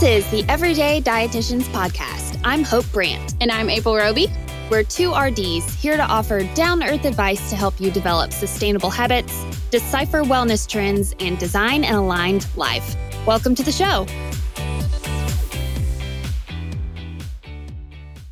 [0.00, 2.40] This is the Everyday Dietitians Podcast.
[2.42, 3.34] I'm Hope Brandt.
[3.42, 4.28] And I'm April Roby.
[4.70, 9.44] We're two RDs here to offer down earth advice to help you develop sustainable habits,
[9.70, 12.96] decipher wellness trends, and design an aligned life.
[13.26, 14.06] Welcome to the show.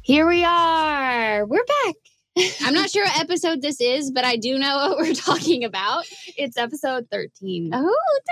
[0.00, 1.44] Here we are.
[1.44, 1.96] We're back.
[2.62, 6.06] I'm not sure what episode this is, but I do know what we're talking about.
[6.34, 7.72] It's episode 13.
[7.74, 7.90] Oh, 13.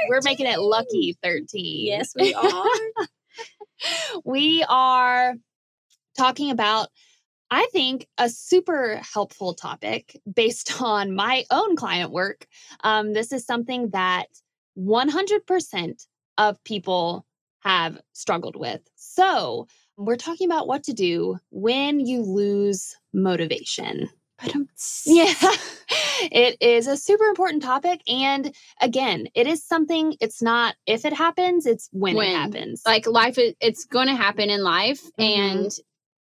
[0.09, 1.87] We're making it lucky 13.
[1.87, 2.65] Yes, we are.
[4.25, 5.35] we are
[6.17, 6.89] talking about,
[7.51, 12.47] I think, a super helpful topic based on my own client work.
[12.83, 14.27] Um, this is something that
[14.79, 16.07] 100%
[16.39, 17.25] of people
[17.61, 18.81] have struggled with.
[18.95, 19.67] So,
[19.99, 24.11] we're talking about what to do when you lose motivation.
[25.07, 25.33] Yeah,
[26.31, 28.01] it is a super important topic.
[28.09, 32.29] And again, it is something, it's not if it happens, it's when, When.
[32.29, 32.83] it happens.
[32.87, 35.25] like life is it's going to happen in life Mhm.
[35.65, 35.71] and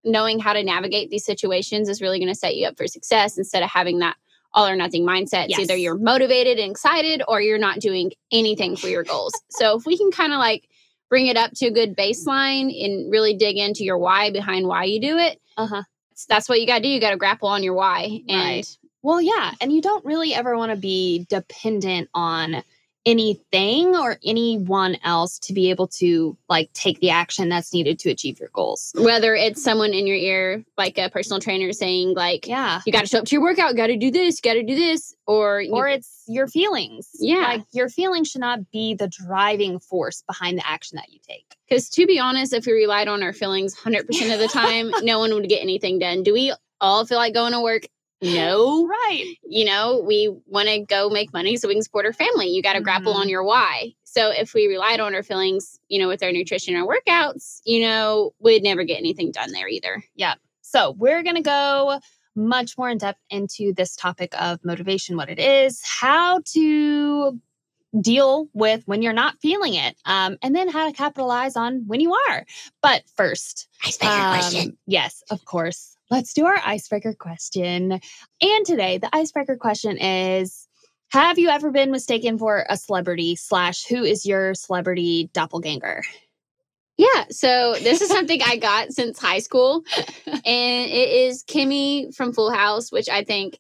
[0.05, 3.37] knowing how to navigate these situations is really going to set you up for success
[3.39, 4.17] instead of having that
[4.55, 5.45] all or nothing mindset.
[5.47, 5.61] It's Yes.
[5.61, 9.33] either you're motivated and excited or you're not doing anything for your goals.
[9.51, 10.69] so if we can kind of like
[11.11, 14.85] bring it up to a good baseline and really dig into your why behind why
[14.85, 15.83] you do it, Uh
[16.29, 16.89] that's what you got to do.
[16.89, 18.21] You got to grapple on your why.
[18.29, 18.79] And.
[19.03, 19.53] Well, yeah.
[19.61, 22.65] And you don't really ever want to be dependent on
[23.07, 28.11] anything or anyone else to be able to like take the action that's needed to
[28.11, 28.93] achieve your goals.
[28.97, 32.81] whether it's someone in your ear, like a personal trainer saying, like, Yeah.
[32.85, 34.75] you got to show up to your workout, got to do this, got to do
[34.75, 37.09] this, or you- Or it's your feelings.
[37.21, 37.37] Yeah.
[37.43, 41.45] Like your feelings should not be the driving force behind the action that you take.
[41.69, 45.19] Because to be honest, if we relied on our feelings 100% of the time, no
[45.21, 46.23] one would get anything done.
[46.25, 47.87] Do we all feel like going to work?
[48.23, 48.87] No.
[48.87, 49.37] Right.
[49.49, 52.49] You know, we want to go make money so we can support our family.
[52.49, 53.21] You got to grapple Mhm.
[53.21, 53.93] on your why.
[54.05, 57.61] So if we relied on our feelings, you know, with our nutrition and our workouts,
[57.65, 60.03] you know, we'd never get anything done there either.
[60.15, 60.35] Yeah.
[60.63, 62.01] So, we're going to go
[62.35, 67.41] much more in depth into this topic of motivation, what it is, how to
[68.01, 72.01] deal with when you're not feeling it, um, and then how to capitalize on when
[72.01, 72.45] you are.
[72.83, 73.69] But first,
[74.67, 75.96] um, Yes, of course.
[76.11, 77.93] Let's do our icebreaker question.
[78.41, 80.69] And today, the icebreaker question is
[81.11, 86.03] Have you ever been mistaken for a celebrity, slash, who is your celebrity doppelganger?
[86.97, 89.83] Yeah, so this is something I got since high school,
[90.27, 93.59] and it is Kimmy from Full House, which I think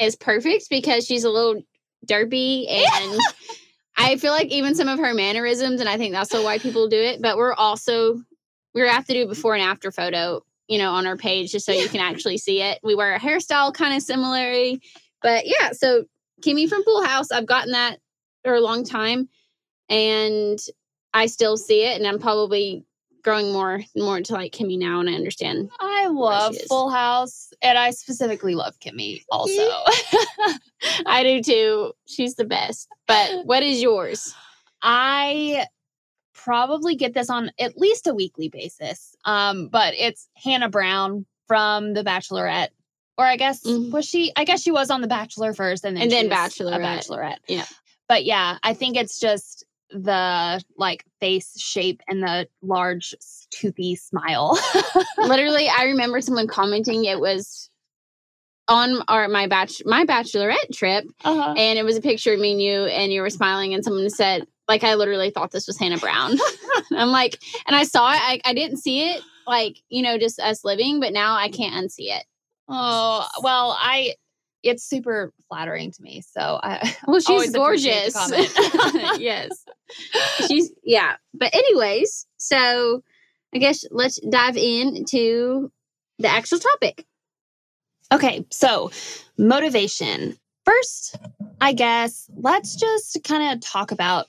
[0.00, 1.60] is perfect because she's a little
[2.06, 3.20] derpy, and
[3.96, 6.96] I feel like even some of her mannerisms, and I think that's why people do
[6.96, 7.20] it.
[7.20, 8.22] But we're also
[8.72, 11.66] we're gonna have to do before and after photo, you know, on our page just
[11.66, 12.78] so you can actually see it.
[12.82, 14.80] We wear a hairstyle kind of similarly,
[15.22, 15.72] but yeah.
[15.72, 16.04] So
[16.42, 17.98] Kimmy from Full House, I've gotten that
[18.44, 19.28] for a long time,
[19.88, 20.58] and
[21.14, 22.84] I still see it, and I'm probably
[23.22, 25.70] growing more more to like Kimmy now, and I understand.
[25.80, 26.56] I love.
[26.68, 29.68] Full House, and I specifically love Kimmy also.
[31.06, 31.92] I do too.
[32.06, 32.88] She's the best.
[33.06, 34.34] But what is yours?
[34.82, 35.66] I
[36.46, 39.16] probably get this on at least a weekly basis.
[39.24, 42.68] Um, but it's Hannah Brown from The Bachelorette.
[43.18, 43.90] Or I guess Mhm.
[43.90, 44.32] was she?
[44.36, 46.80] I guess she was on The Bachelor first, and then And then Bachelorette.
[46.80, 47.38] Bachelorette.
[47.48, 47.64] Yeah.
[48.08, 53.14] But yeah, I think it's just the like face shape and the large
[53.50, 54.56] toothy smile.
[55.18, 57.70] Literally, I remember someone commenting it was
[58.68, 61.54] on our my batch my bachelorette trip, uh-huh.
[61.56, 64.10] and it was a picture of me and you, and you were smiling, and someone
[64.10, 66.36] said, like, I literally thought this was Hannah Brown.
[66.92, 68.20] I'm like, and I saw it.
[68.20, 71.74] I, I didn't see it, like you know, just us living, but now I can't
[71.74, 72.24] unsee it.
[72.68, 74.14] Oh well, I.
[74.62, 76.22] It's super flattering to me.
[76.22, 76.96] So I.
[77.06, 78.14] Well, she's gorgeous.
[79.18, 79.64] yes.
[80.48, 81.16] She's yeah.
[81.34, 83.02] But anyways, so
[83.54, 85.70] I guess let's dive into
[86.18, 87.04] the actual topic.
[88.12, 88.90] Okay, so
[89.38, 90.36] motivation.
[90.64, 91.16] First,
[91.60, 94.26] I guess let's just kind of talk about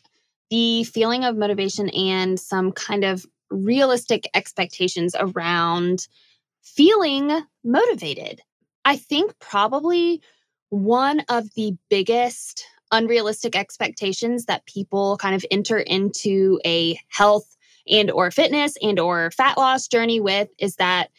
[0.50, 6.08] the feeling of motivation and some kind of realistic expectations around
[6.64, 8.42] feeling motivated.
[8.86, 10.22] I think probably
[10.70, 17.58] one of the biggest unrealistic expectations that people kind of enter into a health
[17.90, 21.10] and or fitness and or fat loss journey with is that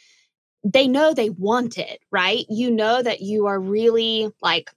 [0.64, 2.44] they know they want it, right?
[2.48, 4.70] You know that you are really like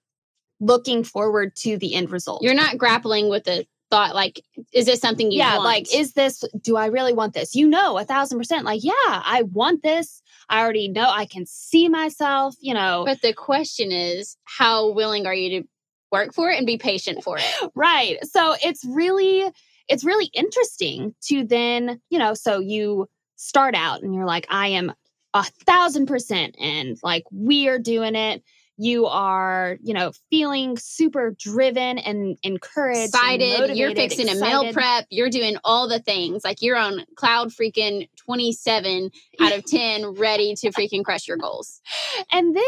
[0.60, 2.44] looking forward to the end result.
[2.44, 4.42] You're not grappling with the thought like,
[4.74, 5.66] is this something you yeah, want?
[5.66, 7.54] like, is this, do I really want this?
[7.56, 10.24] You know, a thousand percent, like, yeah, I want this.
[10.50, 15.28] I already know I can see myself, you know, but the question is, how willing
[15.28, 15.68] are you to
[16.12, 17.72] work for it and be patient for it?
[17.76, 18.18] right.
[18.26, 19.52] So it's really,
[19.88, 24.70] it's really interesting to then, you know, so you start out and you're like, I
[24.70, 24.94] am
[25.34, 28.42] a thousand percent and like, we are doing it.
[28.84, 32.98] You are, you know, feeling super driven and encouraged.
[33.16, 33.78] and Excited.
[33.78, 35.06] you're motivated, fixing a meal prep.
[35.12, 36.44] You're doing all the things.
[36.44, 41.80] Like you're on cloud freaking 27 out of 10, ready to freaking crush your goals.
[42.32, 42.64] And then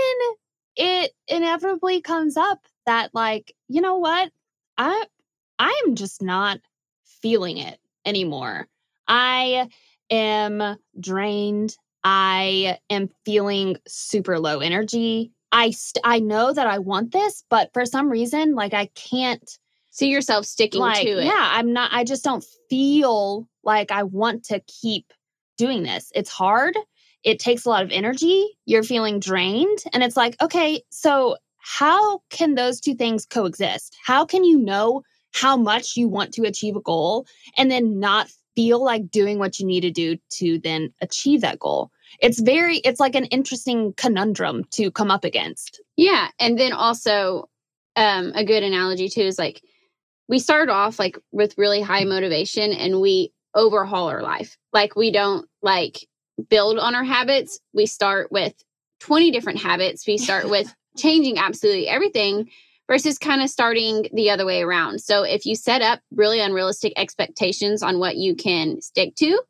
[0.76, 4.32] it inevitably comes up that, like, you know what?
[4.78, 5.06] I
[5.58, 6.60] I am just not
[7.06, 8.68] feeling it anymore.
[9.08, 9.70] I
[10.12, 11.76] am drained.
[12.04, 15.32] I am feeling super low energy.
[15.54, 19.58] I st- I know that I want this, but for some reason, like I can't
[19.92, 21.26] See yourself sticking like to it.
[21.26, 25.14] yeah, I'm not I just don't feel like I want to keep
[25.58, 26.12] doing this.
[26.16, 26.76] It's hard.
[27.24, 28.48] It takes a lot of energy.
[28.66, 33.96] You're feeling drained and it's like, okay, so how can those two things coexist?
[34.04, 37.28] How can you know how much you want to achieve a goal
[37.58, 41.60] and then not feel like doing what you need to do to then achieve that
[41.60, 41.92] goal?
[42.20, 45.82] It's very it's like an interesting conundrum to come up against.
[45.98, 46.30] Yeah.
[46.40, 47.50] And then also,
[47.96, 49.62] um, a good analogy too is like
[50.28, 54.58] we start off like with really high motivation and we overhaul our life.
[54.72, 56.08] Like we don't like
[56.50, 57.60] build on our habits.
[57.74, 58.54] We start with
[59.02, 60.08] 20 different habits.
[60.08, 62.50] We start with changing absolutely everything
[62.88, 65.00] versus kind of starting the other way around.
[65.00, 69.42] So if you set up really unrealistic expectations on what you can stick to,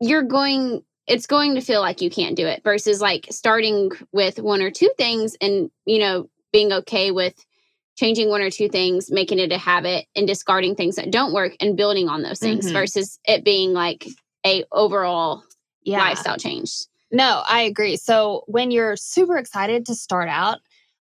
[0.00, 4.38] you're going it's going to feel like you can't do it versus like starting with
[4.38, 7.34] one or two things and you know being okay with
[7.96, 11.52] changing one or two things making it a habit and discarding things that don't work
[11.60, 12.72] and building on those things Mhm.
[12.74, 14.06] versus it being like
[14.46, 15.42] a overall
[15.82, 15.98] Yeah.
[16.00, 16.72] lifestyle change
[17.10, 17.96] No, I agree.
[17.96, 20.58] So when you're super excited to start out,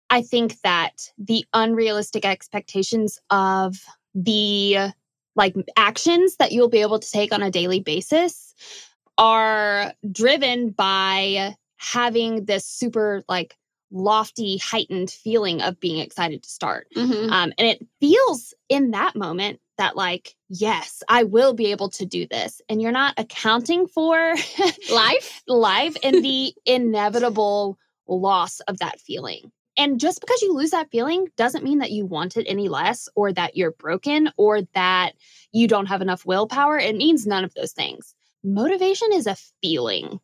[0.10, 3.78] I think that the unrealistic expectations of
[4.16, 4.78] the
[5.36, 8.56] like actions that you'll be able to take on a daily basis
[9.18, 13.56] are driven by having this super like
[13.92, 16.88] lofty heightened feeling of being excited to start.
[16.96, 17.30] Mhm.
[17.32, 22.06] Um, and it feels in that moment that like yes, I will be able to
[22.06, 22.62] do this.
[22.70, 24.36] And you're not accounting for
[24.92, 27.78] life life and the inevitable
[28.08, 29.52] loss of that feeling.
[29.78, 33.08] And just because you lose that feeling doesn't mean that you want it any less
[33.16, 35.14] or that you're broken or that
[35.52, 36.78] you don't have enough willpower.
[36.78, 38.14] It means none of those things.
[38.44, 40.20] Motivation is a feeling,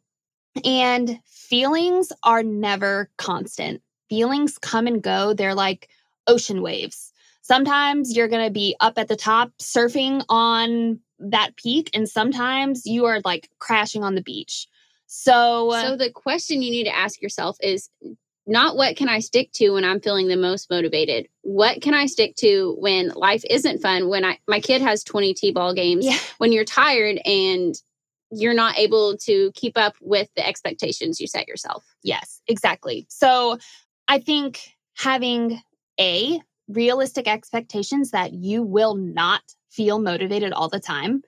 [0.66, 3.82] and feelings are never constant.
[4.10, 5.90] Feelings come and go, they're like
[6.28, 7.12] ocean waves.
[7.42, 12.86] Sometimes you're going to be up at the top surfing on that peak, and sometimes
[12.86, 14.68] you are like crashing on the beach.
[15.08, 17.90] So, uh so the question you need to ask yourself is
[18.46, 21.28] not what can I stick to when I'm feeling the most motivated?
[21.42, 24.10] What can I stick to when life isn't fun?
[24.10, 27.76] When I my kid has 20 T-ball games, yeah, when you're tired and
[28.32, 31.84] you're not able to keep up with the expectations you set yourself.
[32.04, 33.06] yes, exactly.
[33.10, 33.58] So,
[34.10, 35.62] I think having
[36.00, 41.24] a realistic expectations that you will not feel motivated all the time,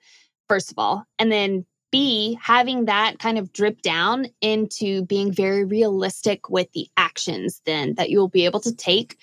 [0.47, 5.65] first of all, and then B, having that kind of drip down into being very
[5.65, 9.17] realistic with the actions then that you'll be able to take,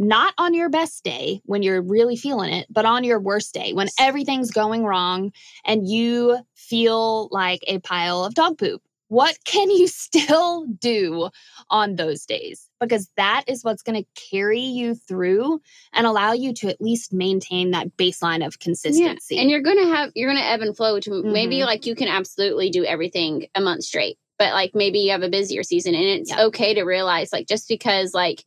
[0.00, 3.74] not on your best day when you're really feeling it, but on your worst day
[3.74, 5.30] when everything's going wrong
[5.64, 8.80] and you feel like a pile of dog poop.
[9.08, 11.28] What can you still do
[11.68, 12.66] on those days?
[12.80, 15.60] Because that is what's going to carry you through
[15.92, 19.36] and allow you to at least maintain that baseline of consistency.
[19.38, 21.66] And you're gonna have you're gonna ebb and flow to maybe Mhm.
[21.66, 24.16] like you can absolutely do everything a month straight.
[24.38, 26.44] But like maybe you have a busier season and it's Yeah.
[26.44, 28.44] okay to realize like just because like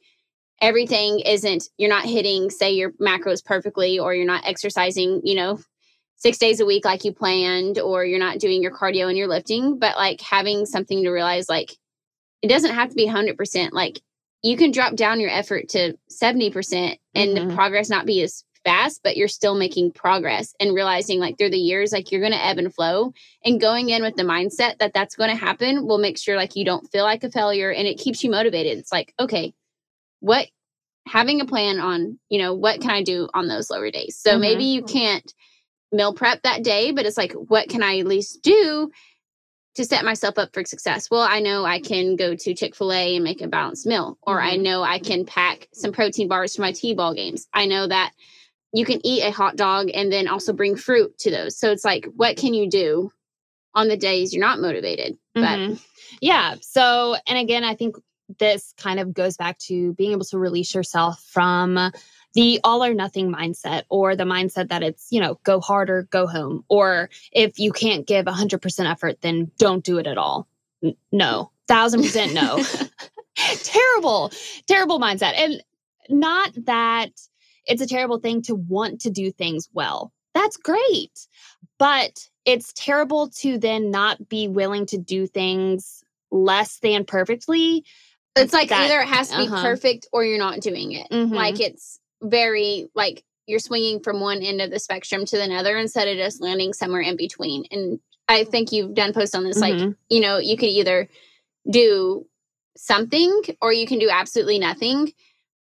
[0.64, 5.60] everything isn't you're not hitting say your macros perfectly or you're not exercising, you know,
[6.16, 9.28] six days a week like you planned, or you're not doing your cardio and your
[9.28, 11.78] lifting, but like having something to realize like
[12.42, 13.74] it doesn't have to be 100%.
[13.74, 14.00] Like
[14.42, 17.56] you can drop down your effort to 70% and the Mhm.
[17.56, 21.58] progress not be as fast, but you're still making progress and realizing like through the
[21.58, 23.12] years, like you're going to ebb and flow
[23.44, 26.56] and going in with the mindset that that's going to happen will make sure like
[26.56, 28.78] you don't feel like a failure and it keeps you motivated.
[28.78, 29.54] It's like, okay,
[30.24, 30.48] what
[31.06, 34.18] having a plan on, you know, what can I do on those lower days?
[34.18, 34.40] So Mhm.
[34.40, 35.34] maybe you can't
[35.92, 38.90] meal prep that day, but it's like, what can I at least do
[39.76, 41.12] to set myself up for success?
[41.12, 44.18] Well, I know I can go to Chick fil A and make a balanced meal,
[44.22, 44.62] or I Mhm.
[44.62, 47.48] know I can pack some protein bars for my T ball games.
[47.54, 48.14] I know that
[48.72, 51.58] you can eat a hot dog and then also bring fruit to those.
[51.60, 53.12] So it's like, what can you do
[53.76, 55.18] on the days you're not motivated?
[55.36, 55.80] But Mhm.
[56.22, 56.56] yeah.
[56.62, 57.98] So, and again, I think
[58.40, 61.92] this kind of goes back to being able to release yourself from
[62.34, 66.04] the all or nothing mindset or the mindset that it's, you know, go hard or
[66.04, 66.64] go home.
[66.68, 70.48] Or if you can't give 100% effort, then don't do it at all.
[70.84, 72.64] N- no, thousand percent no.
[73.64, 74.32] terrible,
[74.68, 75.34] terrible mindset.
[75.36, 75.62] And
[76.10, 77.12] not that
[77.66, 80.12] it's a terrible thing to want to do things well.
[80.34, 81.28] That's great.
[81.78, 87.86] But it's terrible to then not be willing to do things less than perfectly.
[88.36, 89.62] It's like That- either it has to be uh-huh.
[89.62, 91.08] perfect or you're not doing it.
[91.12, 91.32] Mhm.
[91.34, 95.78] Like it's very like you're swinging from one end of the spectrum to the other
[95.78, 97.66] instead of just landing somewhere in between.
[97.72, 99.60] And I think you've done posts on this.
[99.60, 99.96] Like Mhm.
[100.10, 101.10] you know, you could either
[101.70, 102.26] do
[102.76, 105.14] something or you can do absolutely nothing.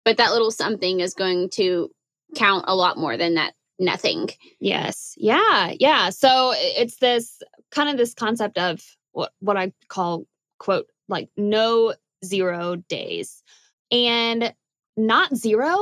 [0.05, 1.91] But that little something is going to
[2.35, 4.31] count a lot more than that nothing.
[4.59, 5.15] Yes.
[5.17, 5.75] Yeah.
[5.79, 6.11] Yeah.
[6.11, 8.81] So it's this kind of this concept of
[9.13, 10.27] what what I call
[10.59, 11.95] quote like no
[12.25, 13.43] zero days.
[13.91, 14.53] And
[14.97, 15.79] not zero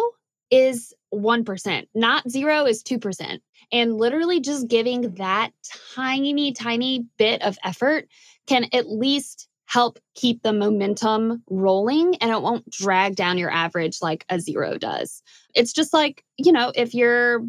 [0.50, 1.86] is 1%.
[1.94, 3.40] Not zero is 2%.
[3.72, 5.50] And literally just giving that
[5.94, 8.06] tiny tiny bit of effort
[8.46, 13.98] can at least help keep the momentum rolling and it won't drag down your average
[14.00, 15.22] like a zero does.
[15.54, 17.44] It's just like, you know, if you're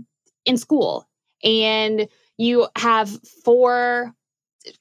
[0.45, 1.07] in school
[1.43, 3.09] and you have
[3.45, 4.13] four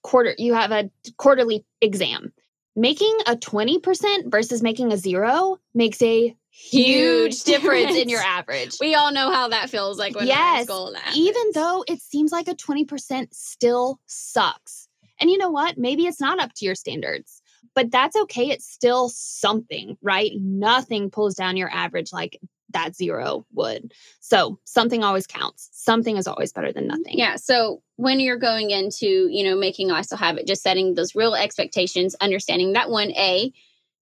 [0.02, 2.32] quarter you have a quarterly exam
[2.76, 8.76] making a 20% versus making a zero makes a huge difference in your average.
[8.80, 10.68] We all know how that feels like when Yes,
[11.14, 14.88] even though it seems like a 20% still sucks.
[15.18, 15.78] And you know what?
[15.78, 17.42] Maybe it's not up to your standards
[17.76, 18.49] but that's okay.
[18.49, 20.33] It's still something right?
[20.35, 26.26] Nothing pulls down your average like that zero would so something always counts something is
[26.26, 26.99] always better than mm-hmm.
[26.99, 27.37] nothing Yeah.
[27.37, 31.35] So when you're going into, you know, making a lifestyle habit, just setting those real
[31.35, 33.52] expectations, understanding that one, A,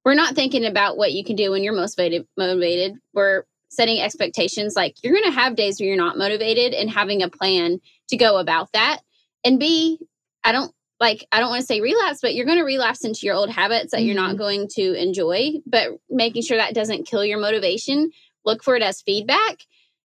[0.05, 2.95] we're not thinking about what you can do when you're motivated motivated.
[3.13, 7.29] We're setting expectations like you're gonna have days where you're not motivated and having a
[7.29, 9.01] plan to go about that.
[9.45, 10.01] And B,
[10.43, 13.37] I don't like I don't want to say relapse, but you're gonna relapse into your
[13.37, 14.39] old habits that you're not mm-hmm.
[14.39, 18.11] going to enjoy, but making sure that doesn't kill your motivation.
[18.49, 19.59] Look for it as feedback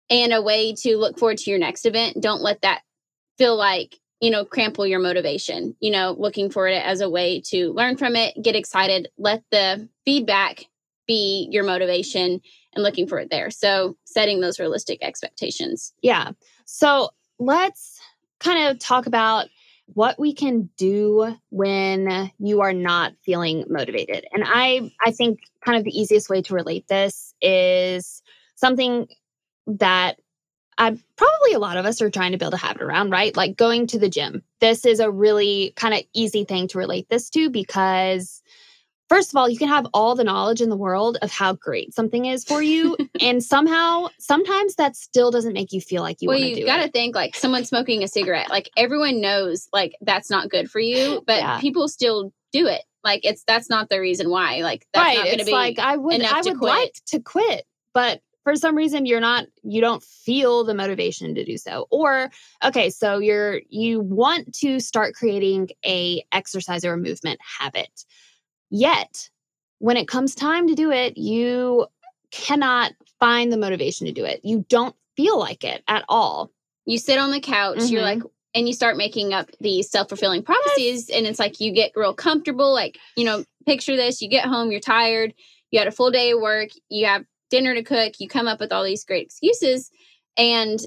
[0.09, 2.23] and a way to look forward to your next event.
[2.23, 2.80] Don't let that
[3.37, 5.76] feel like, you know, crample your motivation.
[5.78, 9.44] You know, looking for it as a way to learn from it, get excited, let
[9.50, 10.64] the feedback
[11.06, 12.40] be your motivation
[12.73, 13.50] and looking for it there.
[13.50, 15.92] So, setting those realistic expectations.
[16.00, 16.30] Yeah.
[16.64, 18.00] So let's
[18.38, 19.49] kind of talk about
[19.94, 24.26] what we can do when you are not feeling motivated.
[24.32, 28.23] And I I think kind of the easiest way to relate this is
[28.56, 29.09] something
[29.66, 30.18] that
[30.78, 33.37] I probably a lot of us are trying to build a habit around, right?
[33.37, 34.42] Like going to the gym.
[34.61, 38.39] This is a really kind of easy thing to relate this to because
[39.11, 41.93] first of all, you can have all the knowledge in the world of how great
[41.93, 46.29] something is for you and somehow sometimes that still doesn't make you feel like you
[46.29, 46.61] well, want to do it.
[46.61, 48.49] you got to think like someone smoking a cigarette.
[48.49, 51.61] Like everyone knows like that's not good for you, but Yeah.
[51.61, 52.83] people still do it.
[53.05, 54.61] Like it's that's not the reason why.
[54.62, 55.17] Like that's right.
[55.17, 56.69] not going to It's be like I would I to would quit.
[56.73, 61.45] like to quit, but for some reason you're not you don't feel the motivation to
[61.45, 61.87] do so.
[61.90, 62.31] Or
[62.64, 68.05] okay, so you're you want to start creating a exercise or a movement habit.
[68.70, 69.28] Yet
[69.78, 71.86] when it comes time to do it, you
[72.30, 74.40] cannot find the motivation to do it.
[74.44, 76.50] You don't feel like it at all.
[76.86, 78.04] you sit on the couch you're Mhm.
[78.04, 78.22] like
[78.54, 82.72] and you start making up these self-fulfilling prophecies and it's like you get real comfortable
[82.72, 85.34] like you know picture this you get home you're tired
[85.70, 88.58] you had a full day of work you have dinner to cook you come up
[88.58, 89.90] with all these great excuses
[90.38, 90.80] and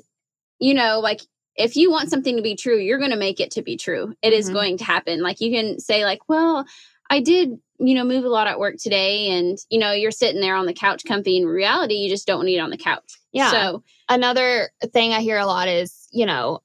[0.59, 1.21] you know like
[1.55, 4.13] if you want something to be true you're going to make it to be true
[4.23, 4.53] It is Mhm.
[4.53, 6.65] going to happen like you can say like well
[7.11, 10.42] i did you know move a lot at work today and you know you're sitting
[10.42, 13.20] there on the couch comfy in reality you just don't need eat on the couch
[13.32, 13.50] Yeah.
[13.51, 16.62] so another thing I hear a lot is, you know,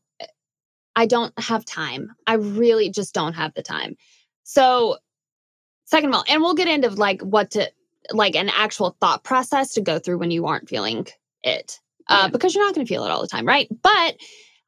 [0.94, 2.10] I don't have time.
[2.26, 3.96] I really just don't have the time.
[4.42, 4.98] So,
[5.84, 7.70] second of all, and we'll get into like what to
[8.12, 11.06] like an actual thought process to go through when you aren't feeling
[11.42, 12.28] it, uh, Yeah.
[12.28, 13.68] because you're not going to feel it all the time, right?
[13.82, 14.16] But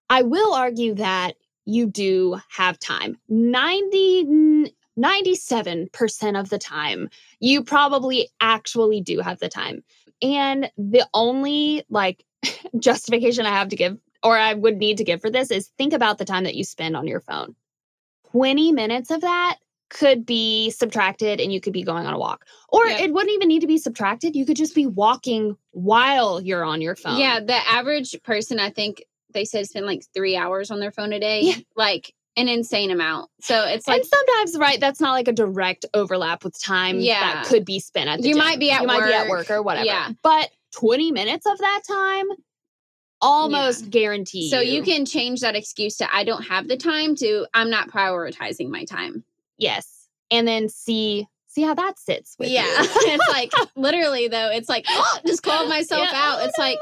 [0.09, 3.19] I will argue that you do have time.
[3.29, 7.09] 90 97% of the time,
[7.41, 9.83] you probably actually do have the time.
[10.23, 12.25] And the only like
[12.79, 15.93] justification I have to give or I would need to give for this is think
[15.93, 17.55] about the time that you spend on your phone.
[18.33, 19.57] 20 minutes of that
[19.89, 22.45] could be subtracted and you could be going on a walk.
[22.69, 23.01] Or Yep.
[23.01, 24.37] it wouldn't even need to be subtracted.
[24.37, 27.19] You could just be walking while you're on your phone.
[27.19, 31.13] Yeah, the average person, I think they said spend like three hours on their phone
[31.13, 31.55] a day, Yeah.
[31.77, 33.29] like an insane amount.
[33.41, 37.21] So it's like and sometimes, right, that's not like a direct overlap with time Yeah.
[37.21, 38.39] that could be spent at the You gym.
[38.45, 39.49] might be at you might be at work.
[39.49, 39.87] work or whatever.
[39.87, 40.11] Yeah.
[40.23, 42.27] But 20 minutes of that time,
[43.21, 44.49] almost guarantee.
[44.49, 47.89] So you can change that excuse to I don't have the time to I'm not
[47.91, 49.25] prioritizing my time.
[49.59, 52.63] yes, and then see see how that sits with yeah.
[52.65, 52.71] you.
[52.79, 56.47] it's like literally though, it's like oh, just called myself Yeah, out.
[56.47, 56.79] it's like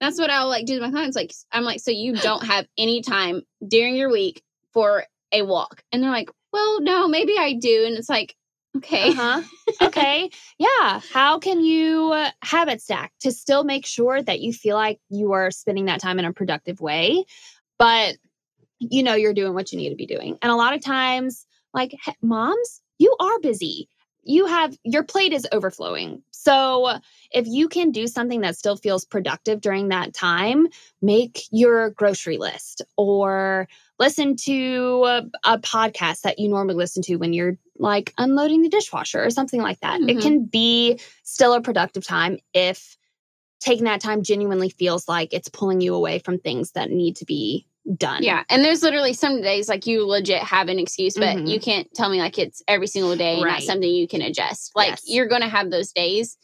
[0.00, 1.16] that's what I'll like do to my clients.
[1.16, 4.42] Like I'm like, so you don't have any time during your week
[4.74, 5.82] for a walk.
[5.90, 7.84] And they're like, Well, no, maybe I do.
[7.86, 8.34] And it's like,
[8.76, 9.10] okay.
[9.10, 9.42] Uh-huh.
[9.82, 10.30] okay.
[10.58, 11.00] Yeah.
[11.12, 15.32] How can you uh, habit stack to still make sure that you feel like you
[15.32, 17.24] are spending that time in a productive way,
[17.78, 18.16] but
[18.80, 20.36] you know you're doing what you need to be doing.
[20.42, 23.88] And a lot of times, like moms, you are busy.
[24.24, 26.22] You have your plate is overflowing.
[26.30, 26.98] So
[27.30, 30.68] if you can do something that still feels productive during that time,
[31.02, 37.16] make your grocery list or listen to a, a podcast that you normally listen to
[37.16, 40.00] when you're like unloading the dishwasher or something like that.
[40.00, 40.22] It Mhm.
[40.22, 42.96] can be still a productive time if
[43.60, 47.24] taking that time genuinely feels like it's pulling you away from things that need to
[47.24, 47.66] be
[47.96, 48.22] done.
[48.22, 48.44] Yeah.
[48.48, 51.48] And there's literally some days like you legit have an excuse, but Mhm.
[51.48, 53.62] you can't tell me like it's every single day, not Right.
[53.62, 54.72] something you can adjust.
[54.74, 55.02] Like Yes.
[55.06, 56.38] you're gonna have those days.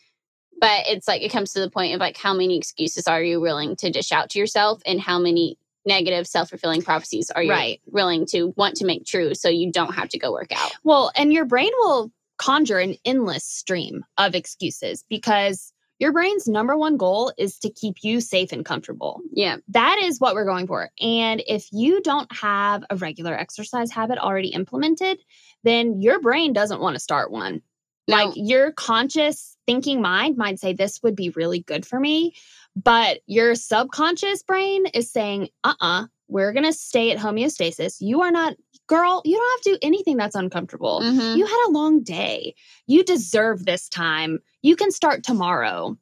[0.60, 3.40] But it's like it comes to the point of like how many excuses are you
[3.40, 5.56] willing to dish out to yourself and how many
[5.86, 7.80] negative self-fulfilling prophecies are you Right.
[7.86, 10.72] willing to want to make true so you don't have to go work out.
[10.84, 16.76] Well, and your brain will conjure an endless stream of excuses because your brain's number
[16.76, 19.20] one goal is to keep you safe and comfortable.
[19.32, 19.58] Yeah.
[19.68, 20.90] That is what we're going for.
[21.00, 25.18] And if you don't have a regular exercise habit already implemented,
[25.62, 27.60] then your brain doesn't want to start one.
[28.08, 32.34] Like your conscious thinking mind might say, This would be really good for me.
[32.74, 37.18] But your subconscious brain is saying, Uh uh-uh, uh, we are going to stay at
[37.18, 37.96] homeostasis.
[38.00, 38.54] You are not,
[38.86, 41.00] girl, you don't have to do anything that's uncomfortable.
[41.02, 41.36] Mhm.
[41.36, 42.54] You had a long day.
[42.86, 44.38] You deserve this time.
[44.62, 45.96] You can start tomorrow.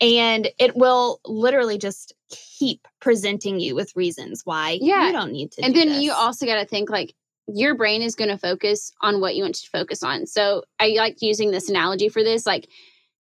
[0.00, 5.06] And it will literally just keep presenting you with reasons why Yeah.
[5.06, 5.62] you don't need to.
[5.64, 7.14] and then you also got to think like
[7.46, 10.88] your brain is going to focus on what you want to focus on so i
[10.96, 12.66] like using this analogy for this like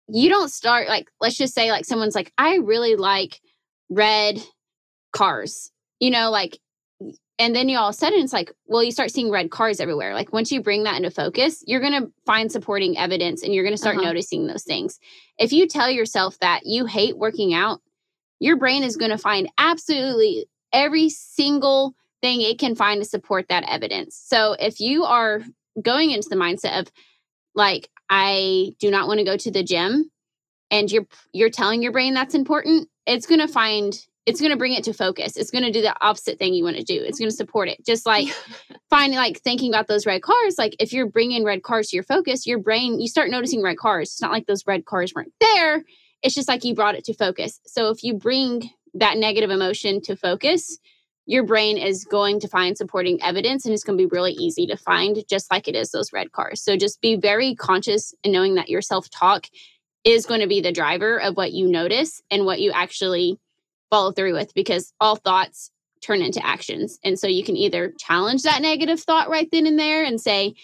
[0.08, 3.40] you don't start like let's just say like someone's like i really like
[3.88, 4.42] red
[5.12, 6.58] cars you know like
[7.38, 9.80] and then you all of a sudden it's like well you start seeing red cars
[9.80, 13.54] everywhere like once you bring that into focus you're going to find supporting evidence and
[13.54, 14.06] you're going to start Uh-huh.
[14.06, 14.98] noticing those things
[15.38, 17.80] if you tell yourself that you hate working out
[18.40, 23.46] your brain is going to find absolutely every single thing it can find to support
[23.48, 24.20] that evidence.
[24.22, 25.42] So if you are
[25.80, 26.92] going into the mindset of
[27.54, 30.10] like I do not want to go to the gym
[30.70, 34.58] and you're you're telling your brain that's important, it's going to find it's going to
[34.58, 35.38] bring it to focus.
[35.38, 37.02] It's going to do the opposite thing you want to do.
[37.02, 37.82] It's going to support it.
[37.86, 38.28] Just like
[38.90, 42.04] finding like thinking about those red cars, like if you're bringing red cars to your
[42.04, 44.10] focus, your brain you start noticing red cars.
[44.10, 45.82] It's not like those red cars weren't there.
[46.22, 47.58] It's just like you brought it to focus.
[47.64, 50.78] So if you bring that negative emotion to focus,
[51.24, 54.66] your brain is going to find supporting evidence and it's going to be really easy
[54.66, 56.62] to find, just like it is those red cars.
[56.62, 59.46] So just be very conscious in knowing that your self talk
[60.04, 63.38] is going to be the driver of what you notice and what you actually
[63.90, 65.70] follow through with because all thoughts
[66.02, 66.98] turn into actions.
[67.02, 70.54] And so you can either challenge that negative thought right then and there and say,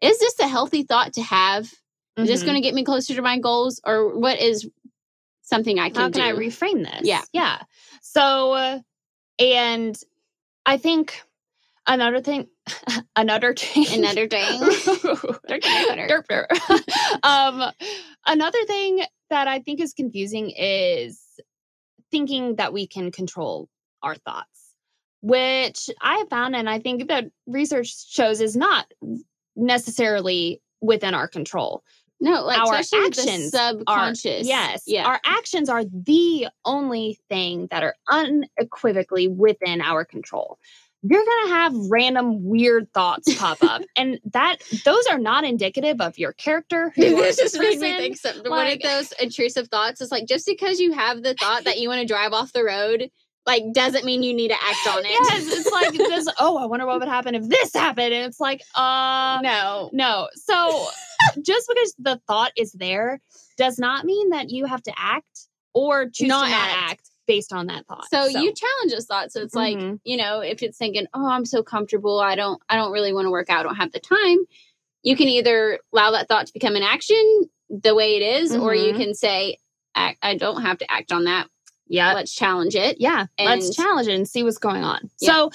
[0.00, 1.72] is this a healthy thought to have?
[2.16, 2.46] Is this Mhm.
[2.46, 3.80] going to get me closer to my goals?
[3.84, 4.68] Or what is
[5.42, 6.22] something I can how can do?
[6.22, 7.06] I reframe this?
[7.06, 7.22] Yeah.
[7.32, 7.62] Yeah.
[8.00, 8.78] So, uh,
[9.38, 9.98] and
[10.66, 11.22] I think
[11.86, 12.48] another thing,
[13.16, 14.60] another thing, Another thing.
[15.48, 16.46] Derp.
[17.22, 17.72] um,
[18.26, 21.21] another thing that I think is confusing is
[22.12, 23.68] thinking that we can control
[24.02, 24.74] our thoughts,
[25.22, 28.86] which I have found, and I think that research shows is not
[29.56, 31.82] necessarily within our control
[32.20, 34.46] No, like Our especially with the actions are- subconscious.
[34.46, 34.84] Yes.
[34.86, 35.06] Yeah.
[35.06, 40.58] Our actions are the only thing that are unequivocally within our control.
[41.04, 46.00] You're going to have random weird thoughts pop up and that those are not indicative
[46.00, 46.90] of your character.
[46.96, 48.42] who this just made me think something.
[48.44, 51.78] like- one of those intrusive thoughts is like just because you have the thought that
[51.78, 53.10] you want to drive off the road,
[53.46, 55.10] like doesn't mean you need to act on it.
[55.10, 58.38] Yes, it's like this, oh, I wonder what would happen if this happened and it's
[58.38, 59.90] like uh no.
[59.92, 60.28] no.
[60.36, 60.86] So
[61.42, 63.20] just because the thought is there
[63.58, 66.90] does not mean that you have to act or choose Not to not act.
[66.92, 68.06] act based on that thought.
[68.10, 69.32] So, you challenge those thoughts.
[69.34, 70.00] So it's like, Mhm.
[70.04, 73.24] you know, if it's thinking, oh, I'm so comfortable, I don't I don't really want
[73.26, 74.38] to work out, I don't have the time,
[75.02, 78.74] you can either allow that thought to become an action the way it is, or
[78.74, 78.96] you Mhm.
[78.96, 79.56] can say,
[79.94, 81.48] I, I don't have to act on that.
[81.88, 82.96] yeah, Let's challenge it.
[83.00, 85.10] yeah, And- let's challenge it and see what's going on.
[85.20, 85.30] Yeah.
[85.30, 85.50] So,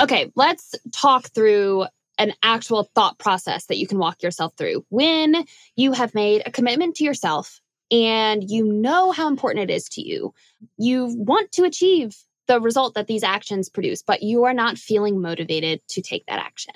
[0.00, 1.86] okay, let's talk through
[2.18, 5.44] an actual thought process that you can walk yourself through when
[5.76, 7.60] you have made a commitment to yourself
[7.92, 10.34] and you know how important it is to you.
[10.78, 12.16] You want to achieve
[12.48, 16.40] the result that these actions produce, but you are not feeling motivated to take that
[16.40, 16.74] action.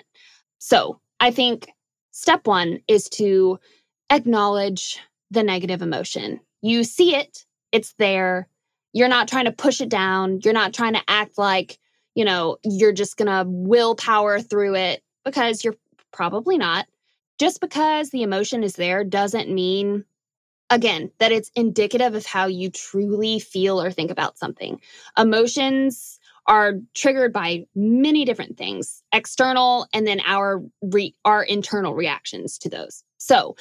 [0.58, 1.72] So I think
[2.12, 3.58] step one is to
[4.10, 5.00] acknowledge
[5.30, 6.40] the negative emotion.
[6.62, 8.48] You see it, it's there.
[8.92, 10.40] You're not trying to push it down.
[10.44, 11.78] You're not trying to act like,
[12.14, 15.76] you know, you're just going to willpower through it because you're
[16.12, 16.86] probably not.
[17.38, 20.04] Just because the emotion is there doesn't mean,
[20.70, 24.80] again, that it's indicative of how you truly feel or think about something.
[25.16, 32.56] Emotions are triggered by many different things external and then our re- our internal reactions
[32.56, 33.56] to those so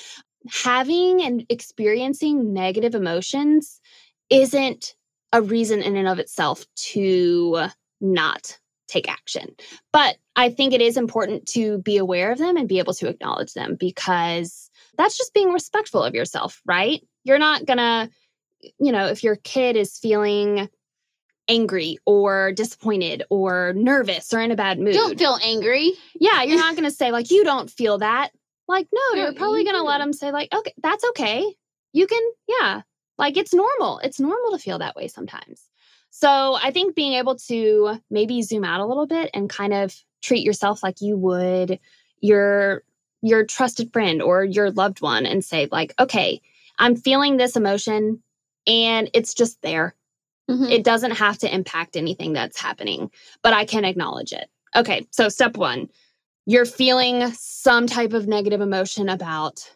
[0.48, 3.82] having and experiencing negative emotions
[4.30, 4.96] isn't
[5.34, 7.68] a reason in and of itself to
[8.02, 9.56] not take action.
[9.92, 13.10] But I think it is important to be aware of them and be able to
[13.10, 14.65] acknowledge them because
[14.98, 17.02] that's just being respectful of yourself, right?
[17.24, 18.10] You're not gonna,
[18.80, 20.70] you know, if your kid is feeling
[21.48, 24.94] angry or disappointed or nervous or in a bad mood.
[24.94, 25.94] Don't feel angry.
[26.20, 28.32] Yeah, you're not going to say like you don't feel that.
[28.68, 31.46] Like no, you're probably going to let them say like okay, that's okay.
[31.94, 32.82] You can yeah.
[33.18, 34.00] Like it's normal.
[34.00, 35.70] It's normal to feel that way sometimes.
[36.10, 39.96] So I think being able to maybe zoom out a little bit and kind of
[40.22, 41.80] treat yourself like you would
[42.22, 42.84] your
[43.26, 46.42] your trusted friend or your loved one and say like, "Okay,
[46.80, 48.22] I'm feeling this emotion
[48.68, 49.96] and it's just there.
[50.50, 50.72] Mm-hmm.
[50.72, 53.10] It doesn't have to impact anything that's happening,
[53.42, 55.90] but I can acknowledge it." Okay, so step 1,
[56.46, 59.70] you're feeling some type of negative emotion about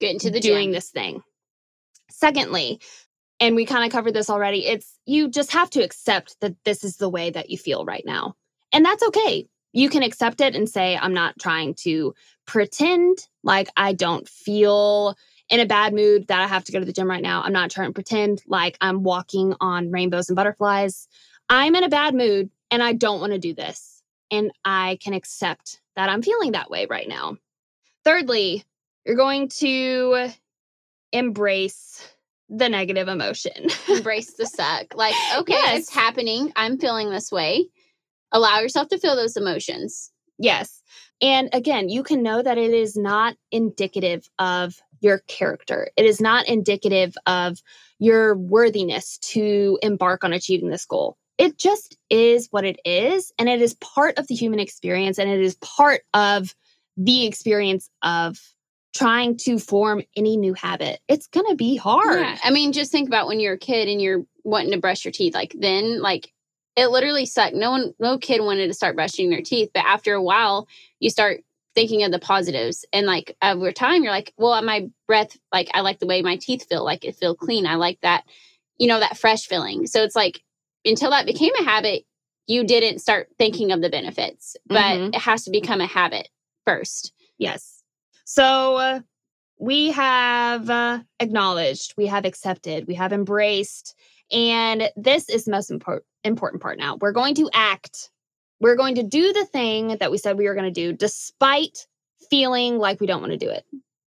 [0.00, 0.72] getting to the doing gym.
[0.72, 1.22] this thing.
[2.10, 2.80] Secondly,
[3.40, 6.84] and we kind of covered this already, it's you just have to accept that this
[6.84, 8.36] is the way that you feel right now.
[8.72, 9.46] And that's okay.
[9.74, 12.14] You can accept it and say, I'm not trying to
[12.46, 15.16] pretend like I don't feel
[15.50, 17.42] in a bad mood that I have to go to the gym right now.
[17.42, 21.08] I'm not trying to pretend like I'm walking on rainbows and butterflies.
[21.50, 24.00] I'm in a bad mood and I don't want to do this.
[24.30, 27.36] And I can accept that I'm feeling that way right now.
[28.04, 28.64] Thirdly,
[29.04, 30.30] you're going to
[31.12, 32.08] embrace
[32.48, 33.68] the negative emotion.
[33.88, 34.94] embrace the suck.
[34.94, 35.80] Like, okay, yes.
[35.80, 36.52] it's happening.
[36.56, 37.66] I'm feeling this way.
[38.34, 40.10] Allow yourself to feel those emotions.
[40.38, 40.82] Yes.
[41.22, 45.90] And again, you can know that it is not indicative of your character.
[45.96, 47.62] It is not indicative of
[47.98, 51.16] your worthiness to embark on achieving this goal.
[51.38, 53.32] It just is what it is.
[53.38, 56.54] And it is part of the human experience and it is part of
[56.96, 58.38] the experience of
[58.94, 61.00] trying to form any new habit.
[61.08, 62.20] It's going to be hard.
[62.20, 62.38] Yeah.
[62.44, 65.12] I mean, just think about when you're a kid and you're wanting to brush your
[65.12, 65.34] teeth.
[65.34, 66.32] Like then, like
[66.76, 67.54] it literally sucked.
[67.54, 69.70] No one, no kid wanted to start brushing their teeth.
[69.72, 70.66] But after a while,
[71.00, 72.84] you start thinking of the positives.
[72.92, 76.36] And like over time, you're like, well, my breath, like I like the way my
[76.36, 76.84] teeth feel.
[76.84, 77.66] Like it feel clean.
[77.66, 78.24] I like that,
[78.78, 79.86] you know, that fresh feeling.
[79.86, 80.42] So it's like
[80.84, 82.04] until that became a habit,
[82.46, 84.56] you didn't start thinking of the benefits.
[84.66, 85.14] But mm-hmm.
[85.14, 86.28] it has to become a habit
[86.66, 87.12] first.
[87.38, 87.82] Yes.
[88.24, 89.00] So uh,
[89.58, 93.94] we have uh, acknowledged, we have accepted, we have embraced.
[94.30, 96.96] And this is most impor- important part now.
[97.00, 98.10] We're going to act.
[98.60, 101.86] We're going to do the thing that we said we were going to do, despite
[102.30, 103.64] feeling like we don't want to do it.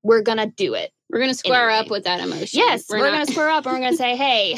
[0.02, 0.90] We're going to do it.
[1.10, 1.86] We're going to square anyway.
[1.86, 2.58] up with that emotion.
[2.58, 4.56] Yes, we're, we're going to square up and we're going to say, hey,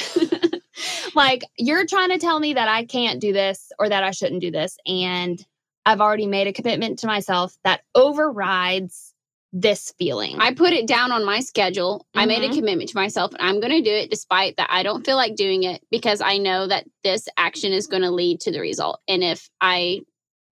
[1.15, 4.41] like you're trying to tell me that I can't do this or that I shouldn't
[4.41, 4.77] do this.
[4.87, 5.45] And
[5.87, 9.10] I've already made a commitment to myself that overrides
[9.53, 10.37] this feeling.
[10.39, 11.99] I put it down on my schedule.
[11.99, 12.21] Mm-hmm.
[12.21, 12.59] I made a mm-hmm.
[12.59, 13.33] commitment to myself.
[13.33, 16.21] And I'm going to do it despite that I don't feel like doing it because
[16.21, 19.01] I know that this action is going to lead to the result.
[19.09, 20.01] And if I,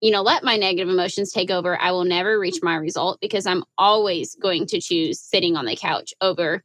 [0.00, 3.46] you know, let my negative emotions take over, I will never reach my result because
[3.46, 6.64] I'm always going to choose sitting on the couch over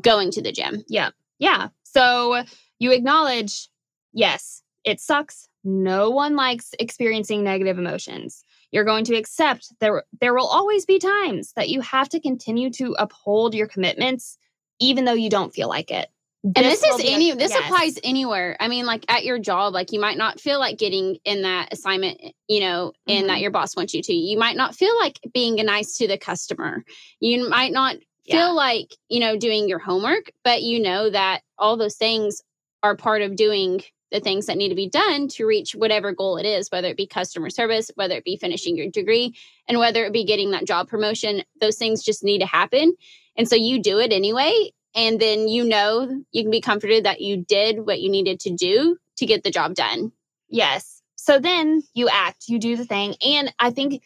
[0.00, 0.84] going to the gym.
[0.88, 1.10] Yeah.
[1.38, 1.68] Yeah.
[1.82, 2.44] So
[2.78, 3.68] you acknowledge,
[4.12, 5.48] yes, it sucks.
[5.64, 10.98] No one likes experiencing negative emotions you're going to accept there there will always be
[10.98, 14.38] times that you have to continue to uphold your commitments
[14.80, 16.08] even though you don't feel like it
[16.44, 17.64] and this, this is any this yes.
[17.64, 21.16] applies anywhere i mean like at your job like you might not feel like getting
[21.24, 23.26] in that assignment you know and mm-hmm.
[23.28, 26.18] that your boss wants you to you might not feel like being nice to the
[26.18, 26.84] customer
[27.20, 28.48] you might not feel yeah.
[28.48, 32.42] like you know doing your homework but you know that all those things
[32.82, 36.36] are part of doing the things that need to be done to reach whatever goal
[36.36, 39.34] it is, whether it be customer service, whether it be finishing your degree,
[39.66, 41.42] and whether it be getting that job promotion.
[41.60, 42.94] Those things just need to happen.
[43.36, 44.70] And so you do it anyway.
[44.94, 48.50] And then you know you can be comforted that you did what you needed to
[48.50, 50.12] do to get the job done.
[50.48, 51.02] Yes.
[51.16, 53.14] So then you act, you do the thing.
[53.24, 54.02] And I think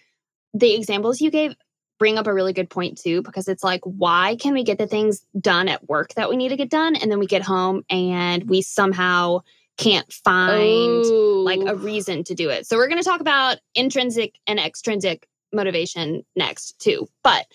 [0.52, 1.54] the examples you gave
[1.98, 4.88] bring up a really good point too, because it's like, why can we get the
[4.88, 6.96] things done at work that we need to get done?
[6.96, 9.42] And then we get home and we somehow
[9.78, 11.04] can't find
[11.44, 12.66] like a reason to do it.
[12.66, 17.08] So we're going to talk about intrinsic and extrinsic motivation next too.
[17.22, 17.46] But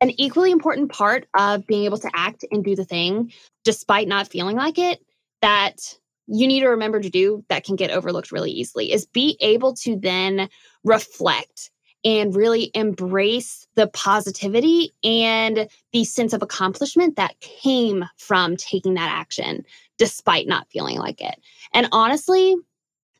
[0.00, 3.32] an equally important part of being able to act and do the thing
[3.64, 5.00] despite not feeling like it
[5.42, 9.36] that you need to remember to do that can get overlooked really easily is be
[9.40, 10.48] able to then
[10.84, 11.70] reflect
[12.04, 19.10] and really embrace the positivity and the sense of accomplishment that came from taking that
[19.10, 19.64] action
[19.98, 21.34] despite not feeling like it.
[21.74, 22.56] And honestly,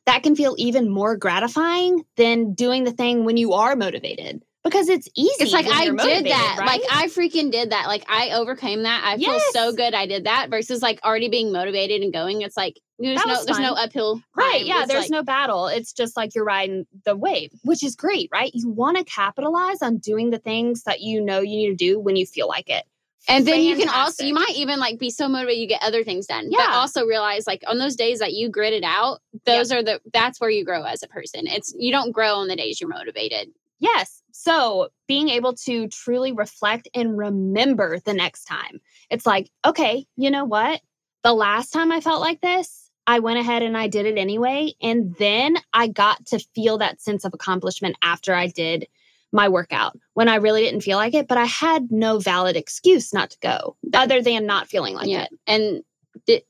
[0.05, 4.89] that can feel even more gratifying than doing the thing when you are motivated because
[4.89, 5.43] it's easy.
[5.43, 6.57] It's like I did that.
[6.59, 6.67] right?
[6.67, 7.87] Like I freaking did that.
[7.87, 9.03] Like I overcame that.
[9.05, 12.41] I feel so good I did that versus like already being motivated and going.
[12.41, 14.21] It's like there's no was there's no uphill.
[14.35, 14.51] Right.
[14.63, 14.65] climb.
[14.65, 14.79] Yeah.
[14.83, 15.67] It's There's like- no battle.
[15.67, 18.51] It's just like you're riding the wave, which is great, right?
[18.53, 21.99] You want to capitalize on doing the things that you know you need to do
[21.99, 22.83] when you feel like it.
[23.27, 26.03] And then you can also you might even like be so motivated you get other
[26.03, 26.49] things done.
[26.49, 26.75] But Yeah.
[26.75, 30.39] also realize like on those days that you grit it out, those are the that's
[30.39, 31.45] where you grow as a person.
[31.47, 33.49] It's you don't grow on the days you're motivated.
[33.79, 34.21] Yes.
[34.31, 38.79] So being able to truly reflect and remember the next time.
[39.09, 40.81] It's like, okay, you know what?
[41.23, 44.73] The last time I felt like this, I went ahead and I did it anyway.
[44.81, 48.87] And then I got to feel that sense of accomplishment after I did
[49.31, 53.13] my workout when I really didn't feel like it, but I had no valid excuse
[53.13, 55.23] not to go other than not feeling like yeah.
[55.23, 55.29] it.
[55.47, 55.83] And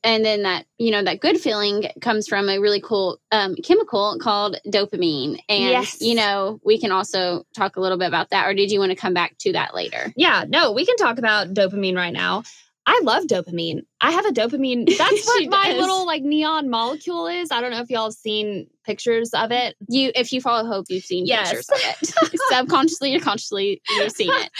[0.02, 4.18] and then that you know that good feeling comes from a really cool um, chemical
[4.20, 6.00] called dopamine and Yes.
[6.00, 8.90] you know we can also talk a little bit about that or did you want
[8.90, 12.42] to come back to that later Yeah, no, we can talk about dopamine right now.
[12.86, 13.82] I love dopamine.
[14.00, 14.86] I have a dopamine.
[14.98, 15.80] That's what my does.
[15.80, 17.50] little like neon molecule is.
[17.52, 19.76] I don't know if y'all have seen pictures of it.
[19.88, 21.48] you if you follow hope you've seen Yes.
[21.50, 24.50] pictures of it subconsciously or consciously you've seen it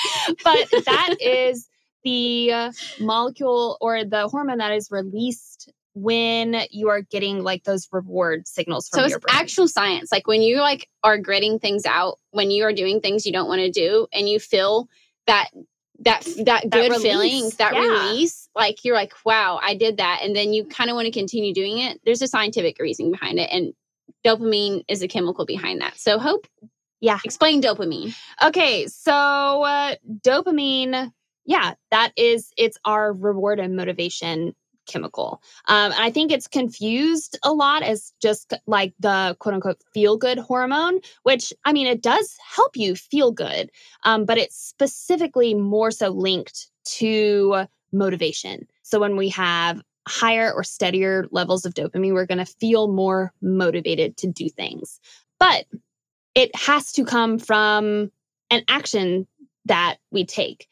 [0.45, 1.69] But that is
[2.05, 8.47] the molecule or the hormone that is released when you are getting like those reward
[8.47, 9.35] signals from so it's brain.
[9.37, 13.27] actual science like when you like are gritting things out when you are doing things
[13.27, 14.87] you don't want to do and you feel
[15.27, 15.49] that
[16.01, 17.81] that that good feeling that yeah.
[17.81, 21.13] release like you're like wow i did that and then you kind of want to
[21.13, 23.73] continue doing it there's a scientific reason behind it and
[24.25, 26.47] dopamine is a chemical behind that so hope
[27.01, 27.19] Yeah.
[27.25, 31.13] explain dopamine Okay, so uh, dopamine,
[31.45, 34.55] yeah, that is it's our reward and motivation
[34.91, 35.43] chemical.
[35.69, 40.17] Um, and I think it's confused a lot as just like the quote unquote feel
[40.17, 43.71] good hormone, which I mean it does help you feel good,
[44.05, 48.67] um, but it's specifically more so linked to motivation.
[48.83, 53.33] So when we have higher or steadier levels of dopamine, we're going to feel more
[53.41, 54.99] motivated to do things.
[55.39, 55.67] But
[56.35, 58.11] it has to come from
[58.51, 59.27] an action
[59.67, 60.67] that we take.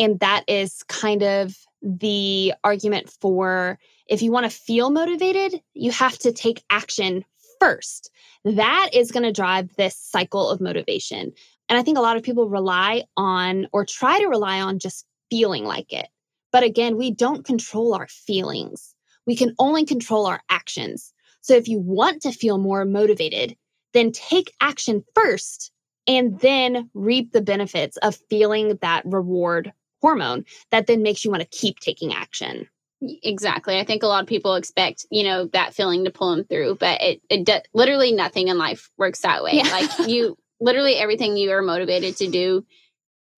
[0.00, 5.92] And that is kind of the argument for if you want to feel motivated, you
[5.92, 7.22] have to take action
[7.60, 8.10] first.
[8.44, 11.32] That is going to drive this cycle of motivation.
[11.68, 15.04] And I think a lot of people rely on or try to rely on just
[15.30, 16.08] feeling like it.
[16.50, 18.94] But again, we don't control our feelings.
[19.26, 21.12] We can only control our actions.
[21.42, 23.54] So if you want to feel more motivated,
[23.92, 25.70] then take action first
[26.06, 31.42] and then reap the benefits of feeling that reward hormone that then makes you want
[31.42, 32.68] to keep taking action.
[33.02, 33.78] Exactly.
[33.78, 36.76] I think a lot of people expect, you know, that feeling to pull them through,
[36.76, 39.52] but it, it do, literally nothing in life works that way.
[39.54, 39.68] Yeah.
[39.70, 42.66] Like you, literally everything you are motivated to do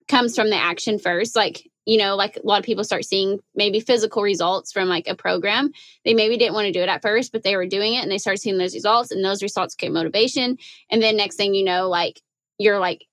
[0.09, 1.37] comes from the action first.
[1.37, 5.07] Like, you know, like a lot of people start seeing maybe physical results from like
[5.07, 5.71] a program.
[6.05, 8.11] They maybe didn't want to do it at first, but they were doing it and
[8.11, 10.59] they started seeing those results and those results gave motivation.
[10.91, 12.21] And then next thing you know, like
[12.59, 13.07] you're like,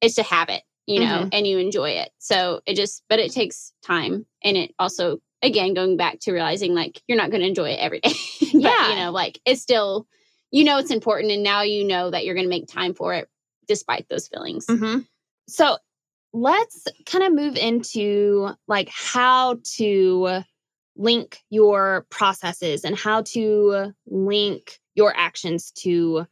[0.00, 2.10] it's a habit, you know, and you enjoy it.
[2.18, 4.26] So it just, but it takes time.
[4.42, 7.78] And it also, again, going back to realizing like you're not going to enjoy it
[7.80, 8.12] every day.
[8.40, 8.88] but, Yeah.
[8.90, 10.06] you know, like it's still,
[10.50, 11.32] you know, it's important.
[11.32, 13.28] And now you know that you're going to make time for it
[13.68, 14.66] despite those feelings.
[14.66, 15.00] Mm-hmm.
[15.48, 15.76] So
[16.32, 20.42] let's kind of move into like how to
[20.96, 26.26] link your processes and how to link your actions to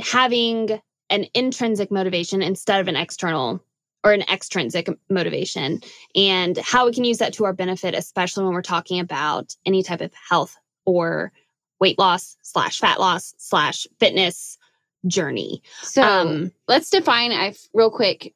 [0.00, 0.80] having
[1.14, 3.62] an intrinsic motivation instead of an external
[4.02, 5.80] or an extrinsic motivation
[6.14, 9.82] and how we can use that to our benefit especially when we're talking about any
[9.82, 11.32] type of health or
[11.80, 14.58] weight loss slash fat loss slash fitness
[15.06, 18.34] journey So um let's define I real quick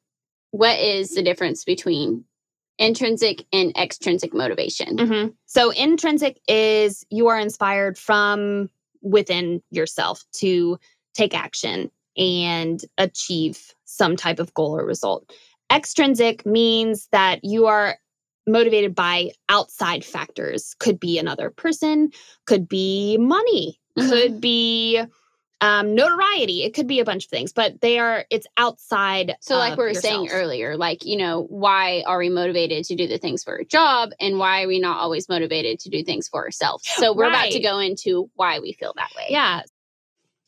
[0.51, 2.23] what is the difference between
[2.79, 4.97] intrinsic and extrinsic motivation.
[4.97, 5.33] Mhm.
[5.45, 8.69] So intrinsic is you are inspired from
[9.01, 10.79] within yourself to
[11.13, 15.31] take action and achieve some type of goal or result.
[15.71, 17.97] Extrinsic means that you are
[18.45, 20.75] motivated by outside factors.
[20.79, 22.11] Could be another person,
[22.45, 24.09] could be money, Mhm.
[24.09, 25.01] could be
[25.61, 26.63] um, notoriety.
[26.63, 29.35] It could be a bunch of things, but they are, it's outside.
[29.41, 33.07] So, like we were saying earlier, like, you know, why are we motivated to do
[33.07, 36.29] the things for a job and why are we not always motivated to do things
[36.29, 36.87] for ourselves?
[36.87, 39.25] So, we're about to go into why we feel that way.
[39.27, 39.63] Yeah.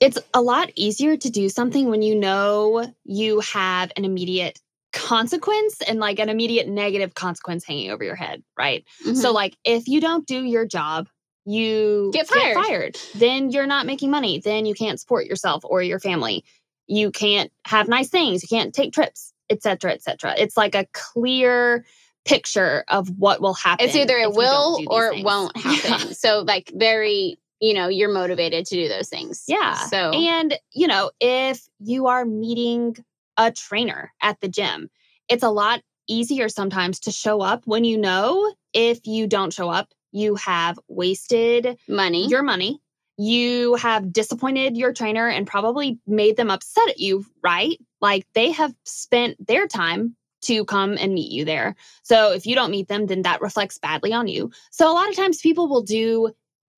[0.02, 4.60] It's a lot easier to do something when you know you have an immediate
[4.94, 8.84] consequence and like an immediate negative consequence hanging over your head, right?
[9.06, 9.16] Mhm.
[9.16, 11.08] So, like, if you don't do your job,
[11.46, 12.98] you Get fired.
[13.16, 14.40] Then you're not making money.
[14.40, 16.44] Then you can't support yourself or your family.
[16.88, 18.44] You can't have nice things.
[18.44, 20.36] You can't take trips, etc., cetera, et cetera.
[20.38, 21.86] It's like a clear
[22.26, 23.86] picture of what will happen.
[23.88, 25.72] it's either it will do or it won't Yeah.
[25.72, 26.14] happen.
[26.16, 29.44] So, like, very, you know, you're motivated to do those things.
[29.48, 29.76] Yeah.
[29.76, 32.98] So, and you know, if you are meeting
[33.38, 34.90] a trainer at the gym,
[35.30, 39.70] it's a lot easier sometimes to show up when you know if you don't show
[39.70, 42.28] up, you have wasted money.
[42.28, 42.82] your money.
[43.18, 47.78] You have disappointed your trainer and probably made them upset at you, right?
[48.02, 51.76] Like they have spent their time to come and meet you there.
[52.04, 54.52] So if you don't meet them, then that reflects badly on you.
[54.72, 56.32] So a lot of times people will do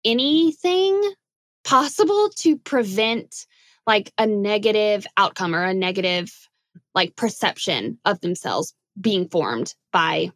[0.05, 1.01] anything
[1.63, 3.45] possible to prevent
[3.87, 6.31] like a negative outcome or a negative
[6.95, 10.31] like perception of themselves being formed by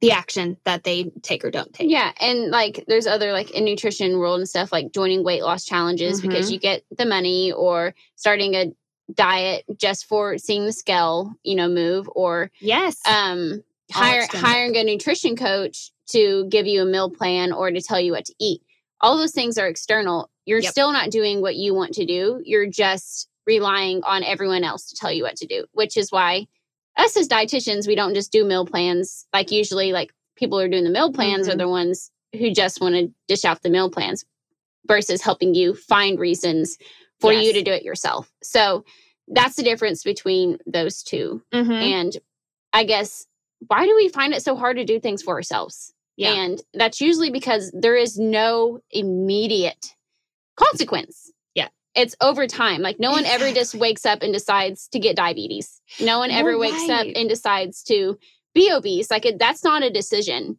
[0.00, 1.88] the action that they take or don't take.
[1.88, 5.64] Yeah, and like there's other like in nutrition world and stuff like joining weight loss
[5.64, 6.52] challenges because Mhm.
[6.54, 8.72] you get the money or starting a
[9.14, 12.98] diet just for seeing the scale, you know, move or Yes.
[13.06, 18.00] um hire, hiring a nutrition coach to give you a meal plan or to tell
[18.00, 18.62] you what to eat.
[19.02, 20.30] All those things are external.
[20.46, 20.70] You're Yep.
[20.72, 22.40] still not doing what you want to do.
[22.44, 26.46] You're just relying on everyone else to tell you what to do, which is why
[26.96, 29.26] us as dietitians, we don't just do meal plans.
[29.32, 31.58] Like usually like people who are doing the meal plans are Mhm.
[31.58, 34.24] the ones who just want to dish out the meal plans
[34.86, 36.76] versus helping you find reasons
[37.20, 38.30] for you to do it yourself.
[38.42, 38.84] So
[39.28, 41.42] that's the difference between those two.
[41.52, 41.70] Mhm.
[41.82, 42.18] And
[42.72, 43.26] I guess
[43.68, 45.94] why do we find it so hard to do things for ourselves?
[46.16, 46.32] Yeah.
[46.32, 49.94] And that's usually because there is no immediate
[50.56, 51.32] consequence.
[51.54, 51.68] Yeah.
[51.94, 52.82] It's over time.
[52.82, 55.80] Like no one ever just wakes up and decides to get diabetes.
[56.00, 58.18] No one ever You're wakes up and decides to
[58.54, 59.10] be obese.
[59.10, 60.58] Like it, that's not a decision.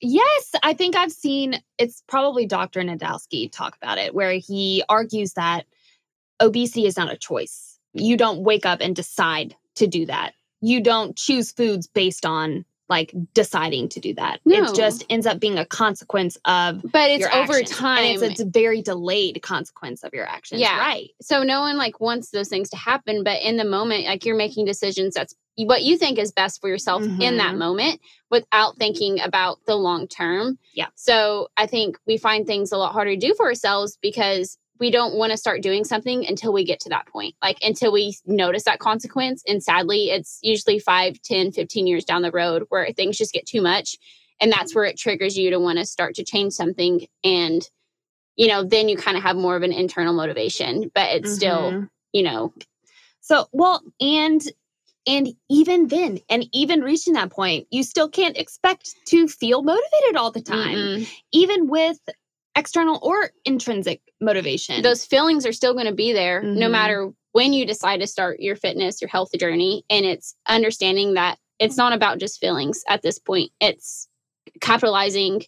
[0.00, 2.80] Yes, I think I've seen it's probably Dr.
[2.82, 5.64] Nadolsky talk about it, where he argues that
[6.40, 7.78] obesity is not a choice.
[7.94, 10.34] You don't wake up and decide to do that.
[10.60, 14.40] You don't choose foods based on like deciding to do that.
[14.44, 14.64] No.
[14.64, 17.70] It just ends up being a consequence of But it's over actions.
[17.70, 18.22] time.
[18.22, 20.60] And it's a very delayed consequence of your actions.
[20.60, 20.78] Yeah.
[20.78, 21.08] Right.
[21.22, 24.36] so no one like wants those things to happen but in the moment like you're
[24.36, 27.58] making decisions that's what you think is best for yourself in that Mhm.
[27.58, 30.88] moment without thinking about the long term Yeah.
[30.94, 34.90] so i think we find things a lot harder to do for ourselves because we
[34.90, 38.16] don't want to start doing something until we get to that point like until we
[38.26, 39.42] notice that consequence.
[39.46, 43.46] And sadly it's usually 5 10 15 years down the road where things just get
[43.46, 43.96] too much.
[44.40, 47.06] And that's where it triggers you to want to start to change something.
[47.22, 47.68] And
[48.36, 51.70] you know then you kind of have more of an internal motivation but it's still
[51.72, 51.88] Mhm.
[52.12, 52.52] you know.
[53.20, 54.42] So, well, and
[55.06, 60.16] and even then, and even reaching that point, you still can't expect to feel motivated
[60.16, 61.08] all the time, mm-mm.
[61.32, 61.98] even with
[62.56, 64.82] external or intrinsic motivation.
[64.82, 66.70] those feelings are still going to be there no Mhm.
[66.70, 71.38] matter when you decide to start your fitness your health journey and it's understanding that
[71.58, 74.08] it's not about just feelings at this point it's
[74.60, 75.42] capitalizing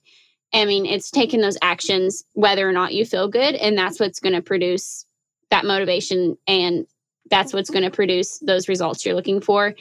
[0.53, 4.21] i mean it's taking those actions whether or not you feel good and that's what's
[4.21, 5.05] going to produce
[5.51, 6.87] that motivation and
[7.31, 9.75] that's what's going to produce those results you're looking for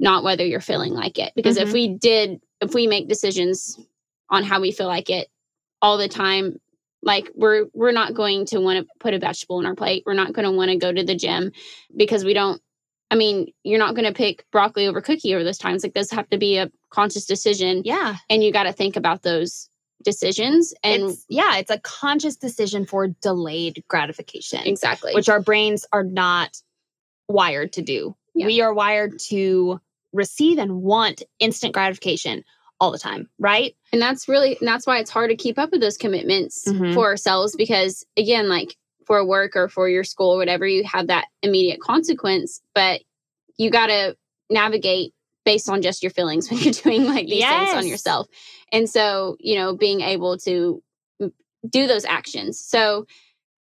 [0.00, 1.72] not whether you're feeling like it because if Mhm.
[1.72, 3.78] we did if we make decisions
[4.30, 5.28] on how we feel like it
[5.80, 6.60] all the time
[7.02, 10.04] like we're we're not going to want to put a vegetable in our plate.
[10.06, 11.52] We're not going to want to go to the gym
[11.96, 12.60] because we don't
[13.10, 15.82] i mean you're not going to pick broccoli over cookie over those times.
[15.82, 17.82] Like those have to be a conscious decision.
[17.84, 19.68] Yeah, and you got to think about those
[20.02, 25.14] decisions and it's yeah, it's a conscious decision for delayed gratification, exactly.
[25.14, 26.60] which our brains are not
[27.28, 28.16] wired to do.
[28.34, 28.46] Yeah.
[28.46, 29.80] We are wired to
[30.12, 32.44] receive and want instant gratification
[32.82, 33.76] all the time, right?
[33.92, 36.94] and that's really and that's why it's hard to keep up with those commitments Mhm.
[36.94, 38.76] for ourselves because again like
[39.06, 43.02] for work or for your school or whatever you have that immediate consequence but
[43.56, 44.16] you got to
[44.50, 45.12] navigate
[45.44, 48.26] based on just your feelings when you're doing like these things on yourself.
[48.72, 50.82] And so you know being able to
[51.68, 52.58] do those actions.
[52.58, 53.06] So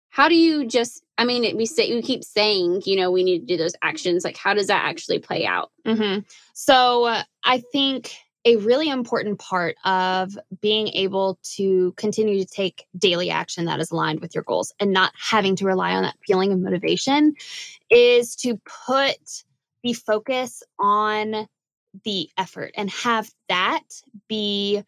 [0.09, 3.39] how do you just i mean we say we keep saying you know we need
[3.39, 4.23] to do those actions.
[4.23, 5.71] Like how does that actually play out?
[5.85, 6.19] Hmm
[6.53, 8.13] So uh, I think
[8.45, 13.91] a really important part of being able to continue to take daily action that is
[13.91, 17.35] aligned with your goals and not having to rely on that feeling of motivation
[17.89, 19.43] is to put
[19.83, 21.47] the focus on
[22.03, 23.83] the effort and have that
[24.27, 24.83] be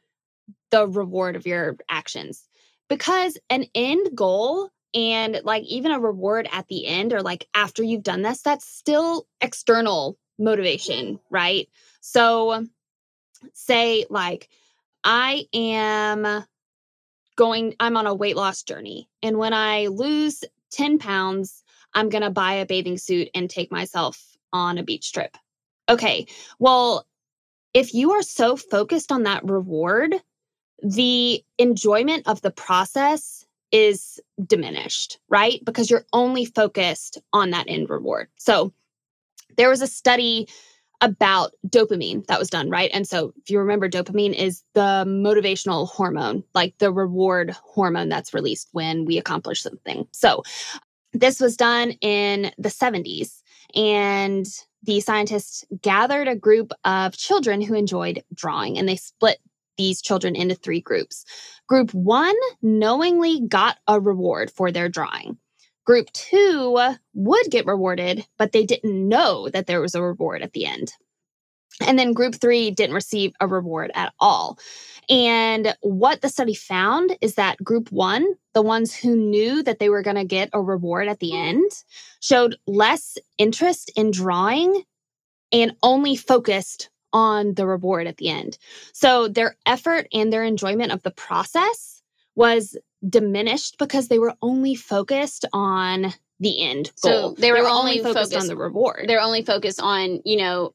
[0.71, 2.47] the reward of your actions.
[2.89, 7.83] Because an end goal and like even a reward at the end or like after
[7.83, 11.67] you've done this, that's still external motivation, right?
[12.01, 12.67] So,
[13.53, 14.49] say like
[15.03, 16.45] I am
[17.35, 19.09] going, I'm on a weight loss journey.
[19.21, 21.63] And when I lose 10 pounds,
[21.93, 25.35] I'm going to buy a bathing suit and take myself on a beach trip.
[25.89, 26.27] Okay.
[26.59, 27.05] Well,
[27.73, 30.15] if you are so focused on that reward,
[30.81, 35.59] the enjoyment of the process is diminished, right?
[35.65, 38.27] Because you're only focused on that end reward.
[38.37, 38.71] So,
[39.57, 40.47] there was a study
[41.03, 42.89] about dopamine that was done, right?
[42.93, 48.33] And so, if you remember, dopamine is the motivational hormone, like the reward hormone that's
[48.33, 50.07] released when we accomplish something.
[50.11, 50.43] So,
[51.11, 53.41] this was done in the 70s,
[53.75, 54.45] and
[54.81, 59.39] the scientists gathered a group of children who enjoyed drawing, and they split
[59.77, 61.25] these children into three groups.
[61.67, 65.37] Group one knowingly got a reward for their drawing.
[65.85, 70.53] Group two would get rewarded, but they didn't know that there was a reward at
[70.53, 70.93] the end.
[71.81, 74.59] And then group three didn't receive a reward at all.
[75.09, 79.89] And what the study found is that group one, the ones who knew that they
[79.89, 81.69] were going to get a reward at the end,
[82.21, 84.83] showed less interest in drawing
[85.51, 88.57] and only focused on the reward at the end.
[88.93, 92.01] So their effort and their enjoyment of the process
[92.35, 92.77] was
[93.07, 97.35] diminished because they were only focused on the end goal.
[97.35, 99.05] So they were only focused on the reward.
[99.07, 100.73] they're only focused on you know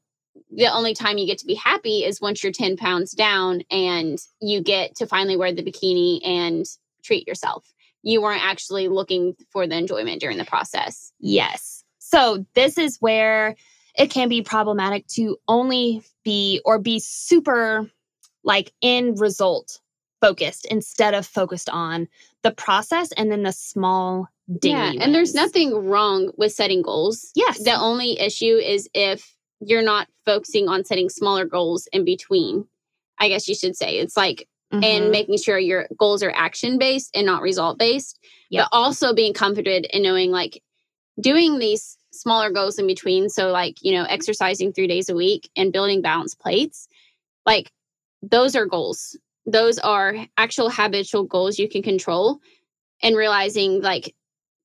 [0.50, 4.18] the only time you get to be happy is once you're 10 pounds down and
[4.40, 6.64] you get to finally wear the bikini and
[7.02, 7.66] treat yourself
[8.02, 11.82] you weren't actually looking for the enjoyment during the process Yes.
[11.98, 13.54] So this is where
[13.94, 17.90] it can be problematic to only be or be super
[18.44, 19.80] like end result
[20.20, 22.08] focused instead of focused on
[22.42, 24.28] the process and then the small
[24.62, 27.62] yeah and there's nothing wrong with setting goals Yes.
[27.62, 32.66] the only issue is if you're not focusing on setting smaller goals in between
[33.18, 35.10] i guess you should say it's like and Mhm.
[35.10, 38.18] making sure your goals are action based and not result based.
[38.50, 38.66] Yep.
[38.70, 40.62] But also being comforted in knowing like
[41.18, 43.30] doing these smaller goals in between.
[43.30, 46.86] So, like, you know, exercising three days a week and building balanced plates,
[47.46, 47.72] like,
[48.20, 49.16] those are goals.
[49.50, 52.38] Those are actual habitual goals you can control.
[53.02, 54.14] And realizing, like,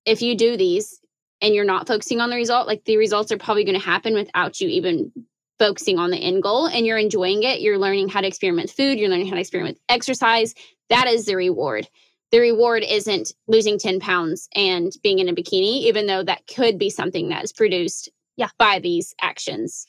[0.05, 0.99] if you do these
[1.41, 4.13] and you're not focusing on the result, like, the results are probably going to happen
[4.13, 5.11] without you even
[5.59, 7.61] focusing on the end goal and you're enjoying it.
[7.61, 10.55] You're learning how to experiment with food, you're learning how to experiment with exercise.
[10.89, 11.87] That is the reward.
[12.31, 16.79] The reward isn't losing 10 pounds and being in a bikini, even though that could
[16.79, 18.49] be something that is produced Yeah.
[18.57, 19.85] by these actions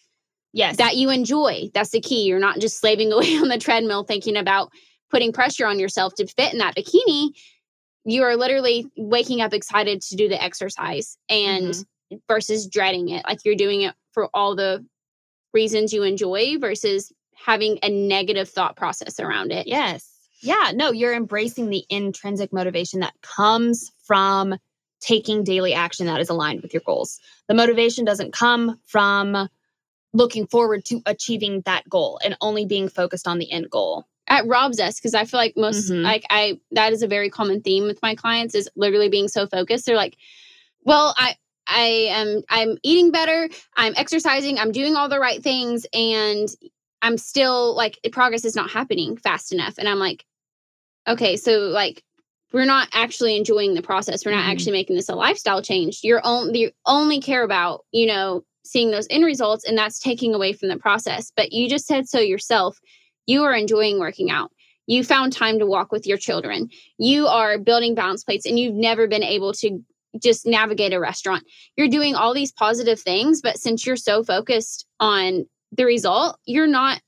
[0.55, 0.79] yes.
[0.79, 1.69] that you enjoy.
[1.75, 2.25] That's the key.
[2.25, 4.71] You're not just slaving away on the treadmill thinking about
[5.11, 7.31] putting pressure on yourself to fit in that bikini.
[8.07, 12.17] You are literally waking up excited to do the exercise and Mm-hmm.
[12.29, 13.25] versus dreading it.
[13.27, 14.85] Like you're doing it for all the
[15.55, 19.67] reasons you enjoy versus having a negative thought process around it.
[19.67, 20.07] Yes.
[20.43, 20.73] Yeah.
[20.75, 24.57] No, you're embracing the intrinsic motivation that comes from
[25.01, 27.19] taking daily action that is aligned with your goals.
[27.49, 29.49] The motivation doesn't come from
[30.15, 34.07] looking forward to achieving that goal and only being focused on the end goal.
[34.31, 36.03] It robs us because I feel like most Mhm.
[36.03, 39.47] like I that is a very common theme with my clients is literally being so
[39.47, 39.85] focused.
[39.85, 40.17] They're like,
[40.85, 41.37] well, I
[41.67, 46.49] I am I'm eating better, I'm exercising, I'm doing all the right things, and
[47.03, 49.75] I'm still like progress is not happening fast enough.
[49.79, 50.25] And I'm like,
[51.09, 52.03] okay, so like
[52.53, 54.25] we're not actually enjoying the process.
[54.25, 54.53] We're not Mhm.
[54.53, 56.01] actually making this a lifestyle change.
[56.05, 60.35] You're only you only care about, you know, seeing those end results, and that's taking
[60.35, 61.33] away from the process.
[61.37, 62.79] But you just said so yourself.
[63.27, 64.51] You are enjoying working out.
[64.87, 66.69] You found time to walk with your children.
[66.99, 69.81] You are building balance plates, and you've never been able to
[70.23, 71.45] just navigate a restaurant.
[71.77, 76.67] You're doing all these positive things, but since you're so focused on the result, you're
[76.67, 77.01] not.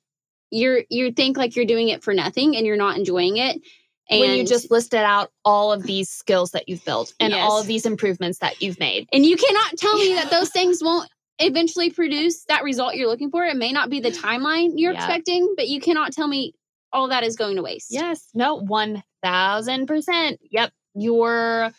[0.50, 3.60] You're you think like you're doing it for nothing, and you're not enjoying it.
[4.08, 7.42] And when you just listed out all of these skills that you've built and Yes.
[7.42, 9.08] all of these improvements that you've made.
[9.12, 13.30] And you cannot tell me that those things won't eventually produce that result you're looking
[13.30, 13.44] for.
[13.44, 14.98] It may not be the timeline you're Yeah.
[15.04, 16.54] expecting, but you cannot tell me
[16.92, 17.88] all that is going to waste.
[17.90, 18.28] Yes.
[18.34, 18.60] No,
[19.24, 20.38] 1000%.
[20.50, 20.72] Yep.
[20.94, 21.70] Your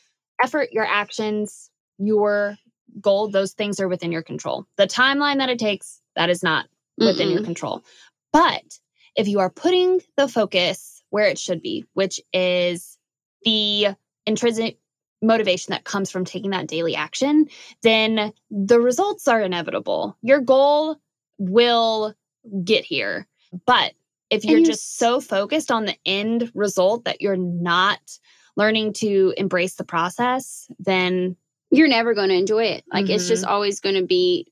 [0.42, 2.56] effort, your actions, your
[3.02, 4.66] goal, those things are within your control.
[4.78, 7.46] The timeline that it takes, that is not within your Mm-mm.
[7.46, 7.84] control.
[8.32, 8.64] But
[9.16, 12.98] if you are putting the focus where it should be, which is
[13.44, 13.88] the
[14.26, 14.78] intrinsic
[15.22, 17.48] motivation that comes from taking that daily action,
[17.82, 20.16] then the results are inevitable.
[20.22, 20.98] Your goal
[21.38, 22.14] will
[22.64, 23.28] get here.
[23.66, 23.94] But
[24.30, 28.00] if you're you just so focused on the end result that you're not
[28.56, 31.36] learning to embrace the process, then
[31.70, 32.86] You're never going to enjoy it.
[32.94, 33.50] Like it's just Mhm.
[33.50, 34.48] always going to be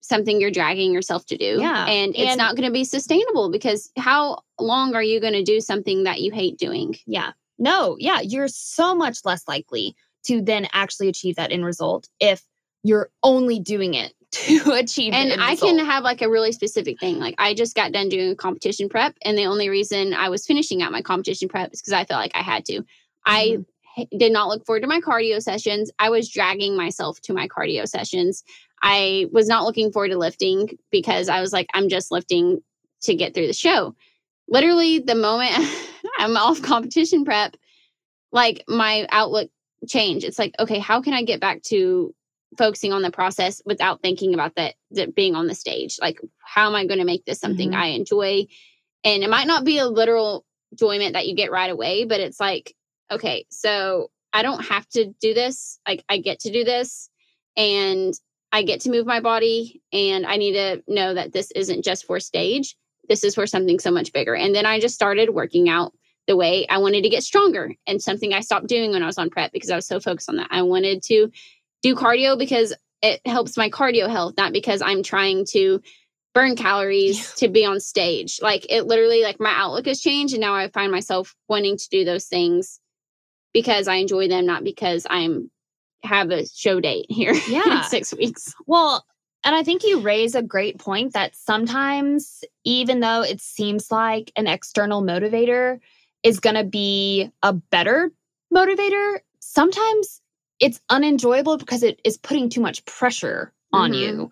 [0.00, 1.58] something you're dragging yourself to do.
[1.60, 5.34] Yeah, And it's and- not going to be sustainable because how long are you going
[5.34, 6.96] to do something that you hate doing?
[7.06, 7.30] Yeah.
[7.58, 9.94] No, yeah, you're so much less likely
[10.24, 12.42] to then actually achieve that end result if
[12.82, 15.76] you're only doing it to achieve And I result.
[15.76, 17.18] can have like a really specific thing.
[17.18, 20.46] Like I just got done doing a competition prep, and the only reason I was
[20.46, 22.82] finishing out my competition prep is because I felt like I had to.
[23.26, 23.64] I Mhm.
[23.98, 25.90] h- did not look forward to my cardio sessions.
[25.98, 28.44] I was dragging myself to my cardio sessions.
[28.82, 32.62] I was not looking forward to lifting because I was like, I'm just lifting
[33.02, 33.96] to get through the show.
[34.48, 35.54] Literally, the moment
[36.18, 37.56] I'm off competition prep,
[38.32, 39.50] like my outlook
[39.88, 40.24] changed.
[40.24, 42.14] It's like, okay, how can I get back to
[42.56, 45.98] focusing on the process without thinking about that, that being on the stage?
[46.00, 47.76] Like, how am I going to make this something Mhm.
[47.76, 48.46] I enjoy?
[49.04, 52.40] And it might not be a literal enjoyment that you get right away, but it's
[52.40, 52.74] like,
[53.10, 55.78] okay, so I don't have to do this.
[55.86, 57.08] Like, I get to do this
[57.56, 58.12] and
[58.52, 59.82] I get to move my body.
[59.92, 62.76] And I need to know that this isn't just for stage,
[63.08, 64.34] this is for something so much bigger.
[64.34, 65.92] And then I just started working out
[66.26, 69.18] the way I wanted to get stronger and something I stopped doing when I was
[69.18, 70.48] on prep because I was so focused on that.
[70.50, 71.30] I wanted to
[71.82, 75.80] do cardio because it helps my cardio health, not because I'm trying to
[76.34, 78.40] burn calories to be on stage.
[78.42, 81.88] Like it literally like my outlook has changed and now I find myself wanting to
[81.90, 82.78] do those things
[83.54, 85.50] because I enjoy them, not because I'm
[86.04, 87.78] have a show date here Yeah.
[87.78, 88.54] in six weeks.
[88.66, 89.04] Well,
[89.48, 94.30] and I think you raise a great point that sometimes, even though it seems like
[94.36, 95.80] an external motivator
[96.22, 98.12] is going to be a better
[98.54, 100.20] motivator, sometimes
[100.60, 103.98] it's unenjoyable because it is putting too much pressure on Mhm.
[103.98, 104.30] you.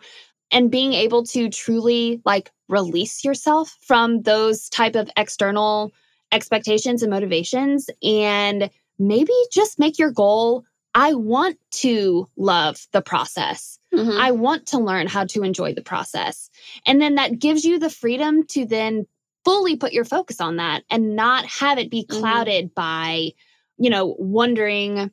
[0.50, 5.92] And being able to truly like release yourself from those type of external
[6.30, 10.66] expectations and motivations and maybe just make your goal
[10.96, 13.78] I want to love the process.
[13.92, 14.18] Mhm.
[14.18, 16.48] I want to learn how to enjoy the process.
[16.86, 19.06] And then that gives you the freedom to then
[19.44, 22.18] fully put your focus on that and not have it be Mhm.
[22.18, 23.32] clouded by,
[23.76, 25.10] you know, wondering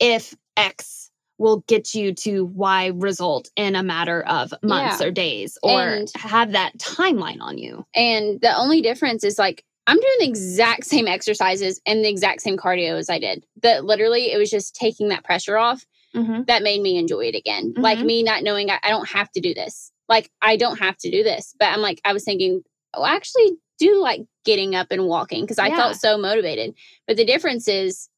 [0.00, 5.06] if X will get you to Y result in a matter of months Yeah.
[5.06, 7.86] or days or And- have that timeline on you.
[7.94, 12.40] And the only difference is like I'm doing the exact same exercises and the exact
[12.42, 13.44] same cardio as I did.
[13.62, 15.84] That literally it was just taking that pressure off
[16.46, 17.72] that made me enjoy it again.
[17.76, 18.04] Like Mhm.
[18.04, 19.90] me not knowing I, I don't have to do this.
[20.08, 21.54] Like I don't have to do this.
[21.58, 22.62] But I'm like, I was thinking,
[22.94, 25.76] oh, I actually do like getting up and walking because I Yeah.
[25.76, 26.74] felt so motivated.
[27.06, 28.08] But the difference is,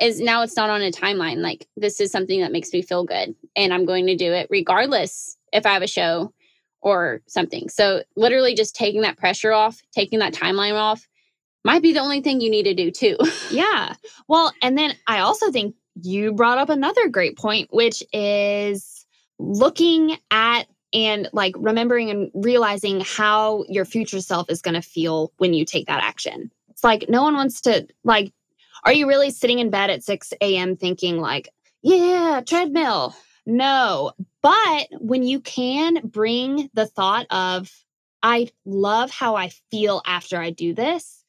[0.00, 1.38] is now it's not on a timeline.
[1.38, 4.46] Like this is something that makes me feel good, and I'm going to do it
[4.50, 6.32] regardless if I have a show
[6.80, 7.68] or something.
[7.68, 11.06] So literally just taking that pressure off, taking that timeline off,
[11.64, 13.16] might be the only thing you need to do too.
[13.50, 13.94] Yeah.
[14.28, 19.06] Well, and then I also think you brought up another great point, which is
[19.38, 25.32] looking at and like remembering and realizing how your future self is going to feel
[25.38, 26.50] when you take that action.
[26.68, 28.32] It's like no one wants to, like,
[28.84, 30.76] are you really sitting in bed at 6 a.m.
[30.76, 31.48] thinking, like,
[31.82, 33.14] yeah, treadmill?
[33.48, 34.12] No.
[34.42, 37.72] But when you can bring the thought of,
[38.22, 41.24] I love how I feel after I do this,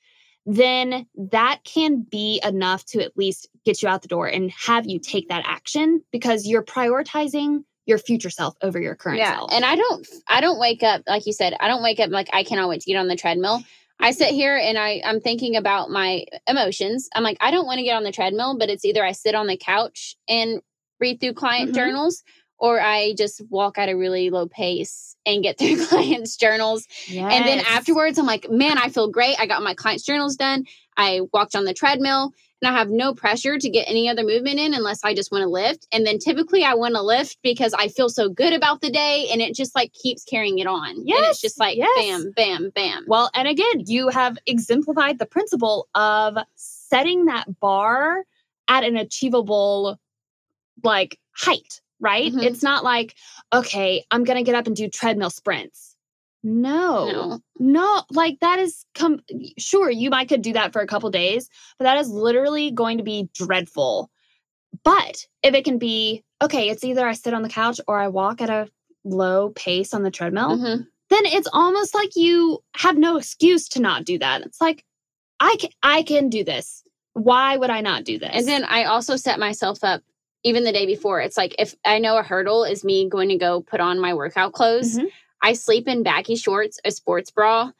[0.46, 4.86] then that can be enough to at least get you out the door and have
[4.86, 9.54] you take that action because you're prioritizing your future self over your current self.
[9.54, 12.30] And I don't I don't wake up like you said, I don't wake up like
[12.34, 13.64] I cannot wait to get on the treadmill.
[14.00, 17.10] I sit here and I I'm thinking about my emotions.
[17.16, 19.36] I'm like I don't want to get on the treadmill, but it's either I sit
[19.36, 20.62] on the couch and
[21.00, 21.76] read through client Mhm.
[21.76, 22.24] journals
[22.58, 26.86] or I just walk at a really low pace and get through clients journals.
[27.10, 29.40] And then afterwards I'm like, "Man, I feel great.
[29.40, 30.66] I got my clients journals done.
[30.98, 34.60] I walked on the treadmill." And I have no pressure to get any other movement
[34.60, 35.88] in unless I just want to lift.
[35.94, 39.30] And then typically I want to lift because I feel so good about the day
[39.32, 40.90] and it just like keeps carrying it on.
[40.90, 41.96] And Yes, it's just like yes.
[41.96, 43.06] bam, bam, bam.
[43.08, 48.26] Well, and again, you have exemplified the principle of setting that bar
[48.68, 49.98] at an achievable
[50.84, 52.32] like height, right?
[52.32, 52.44] Mhm.
[52.44, 53.16] It's not like,
[53.54, 55.96] okay, I'm going to get up and do treadmill sprints.
[56.44, 57.12] No.
[57.12, 57.40] No.
[57.60, 59.20] No, like that is come.
[59.58, 62.98] sure you might could do that for a couple days, but that is literally going
[62.98, 64.10] to be dreadful
[64.84, 68.08] But if it can be, okay, it's either I sit on the couch or I
[68.08, 68.70] walk at a
[69.04, 70.88] low pace on the treadmill, Mhm.
[71.10, 74.42] then it's almost like you have no excuse to not do that.
[74.44, 74.86] It's like,
[75.40, 76.84] I can, I can do this.
[77.14, 78.30] Why would I not do this?
[78.32, 80.04] And then I also set myself up
[80.44, 81.20] even the day before.
[81.22, 84.14] It's like if I know a hurdle is me going to go put on my
[84.14, 85.12] workout clothes, Mhm.
[85.42, 87.72] I sleep in baggy shorts, a sports bra,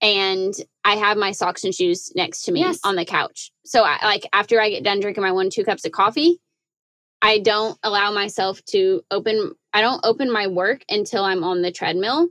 [0.00, 0.54] and
[0.84, 2.80] I have my socks and shoes next to me Yes.
[2.84, 3.50] on the couch.
[3.64, 6.40] So I like after I get done drinking my one two cups of coffee,
[7.20, 11.70] I don't allow myself to open I don't open my work until I'm on the
[11.72, 12.28] treadmill.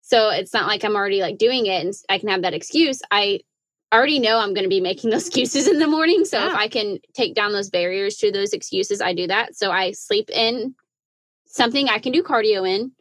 [0.00, 3.02] So it's not like I'm already like doing it and I can have that excuse.
[3.10, 3.40] I
[3.92, 6.24] already know I'm going to be making those excuses in the morning.
[6.24, 9.54] So if I can take down those barriers to those excuses, I do that.
[9.56, 10.74] So I sleep in
[11.46, 12.92] something I can do cardio in,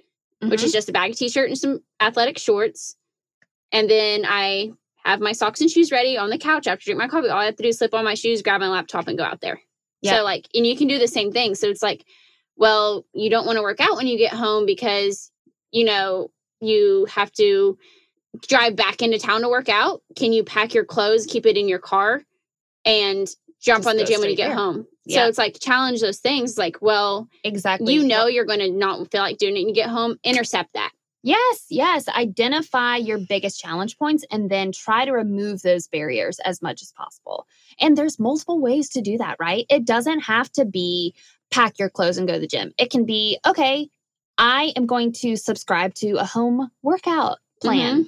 [0.49, 0.65] which Mhm.
[0.65, 2.95] is just a baggy t-shirt and some athletic shorts.
[3.71, 4.71] And then I
[5.05, 7.29] have my socks and shoes ready on the couch after I drink my coffee.
[7.29, 9.23] All I have to do is slip on my shoes, grab my laptop, and go
[9.23, 9.61] out there.
[10.01, 10.17] Yeah.
[10.17, 11.55] So like, and you can do the same thing.
[11.55, 12.05] So it's like,
[12.57, 15.31] well, you don't want to work out when you get home because
[15.71, 17.77] you know you have to
[18.47, 20.01] drive back into town to work out.
[20.15, 22.23] Can you pack your clothes, keep it in your car,
[22.86, 23.27] and
[23.61, 24.55] jump Just on the gym when you get there.
[24.55, 24.88] home?
[25.05, 25.23] Yeah.
[25.23, 26.57] So it's like challenge those things.
[26.57, 27.93] Like, well, exactly.
[27.93, 30.73] you know you're going to not feel like doing it and you get home intercept
[30.73, 30.91] that
[31.23, 32.07] Yes, yes.
[32.07, 36.91] Identify your biggest challenge points and then try to remove those barriers as much as
[36.91, 37.45] possible.
[37.79, 39.65] And there's multiple ways to do that, right?
[39.69, 41.13] It doesn't have to be
[41.51, 42.73] pack your clothes and go to the gym.
[42.77, 43.89] It can be, okay,
[44.38, 48.05] I am going to subscribe to a home workout plan.
[48.05, 48.07] Mm-hmm.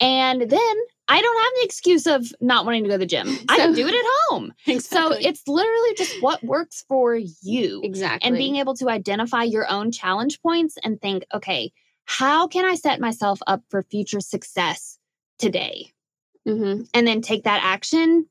[0.00, 0.76] And then
[1.08, 3.38] I don't have the excuse of not wanting to go to the gym.
[3.48, 4.52] I can do it at home.
[4.80, 9.70] So it's literally just what works for you exactly and being able to identify your
[9.70, 11.72] own challenge points and think, okay,
[12.06, 14.98] how can I set myself up for future success
[15.38, 15.92] today?
[16.46, 18.26] hmm And then take that action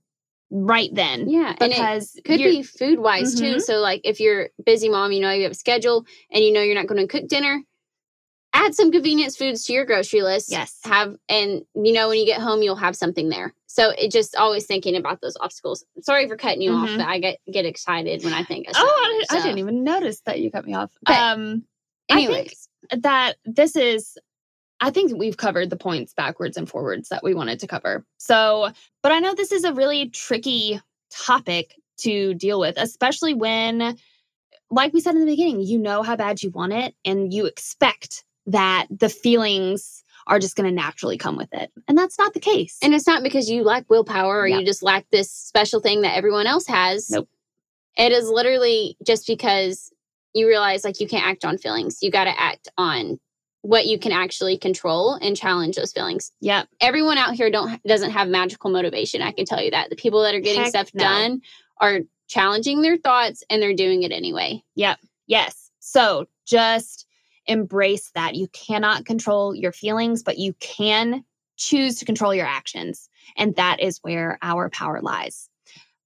[0.51, 1.29] right then.
[1.29, 3.61] yeah and it Because could be food wise too Mhm.
[3.61, 6.51] so like if you're a busy mom you know you have a schedule and you
[6.53, 7.63] know you're not going to cook dinner
[8.53, 10.77] add some convenience foods to your grocery list Yes.
[10.83, 14.35] have and you know when you get home you'll have something there so it just
[14.35, 16.97] always thinking about those obstacles sorry for cutting you off Mhm.
[16.99, 19.83] but i get get excited when i think of Oh, I, didn't- I didn't even
[19.83, 20.91] notice that you cut me off.
[21.09, 21.17] Okay.
[21.19, 21.63] Um,
[22.09, 24.17] anyways that this is
[24.81, 28.05] I think we've covered the points backwards and forwards that we wanted to cover.
[28.17, 28.69] So,
[29.01, 33.97] but I know this is a really tricky topic to deal with, especially when
[34.69, 37.45] like we said in the beginning, you know how bad you want it and you
[37.45, 41.71] expect that the feelings are just going to naturally come with it.
[41.87, 42.77] And that's not the case.
[42.81, 44.59] And it's not because you lack willpower or Yeah.
[44.59, 47.09] you just lack this special thing that everyone else has.
[47.09, 47.27] Nope.
[47.97, 49.91] It is literally just because
[50.33, 51.99] you realize like you can't act on feelings.
[52.01, 53.19] You got to act on
[53.61, 56.31] what you can actually control and challenge those feelings.
[56.41, 56.67] yep.
[56.81, 59.21] Everyone out here don't doesn't have magical motivation.
[59.21, 59.89] I can tell you that.
[59.89, 61.03] The people that are getting Heck stuff no.
[61.03, 61.41] done
[61.79, 64.63] are challenging their thoughts and they're doing it anyway.
[64.75, 64.99] Yep.
[65.27, 65.69] Yes.
[65.79, 67.07] So just
[67.45, 68.35] embrace that.
[68.35, 71.23] You cannot control your feelings, but you can
[71.57, 73.09] choose to control your actions.
[73.37, 75.49] And that is where our power lies.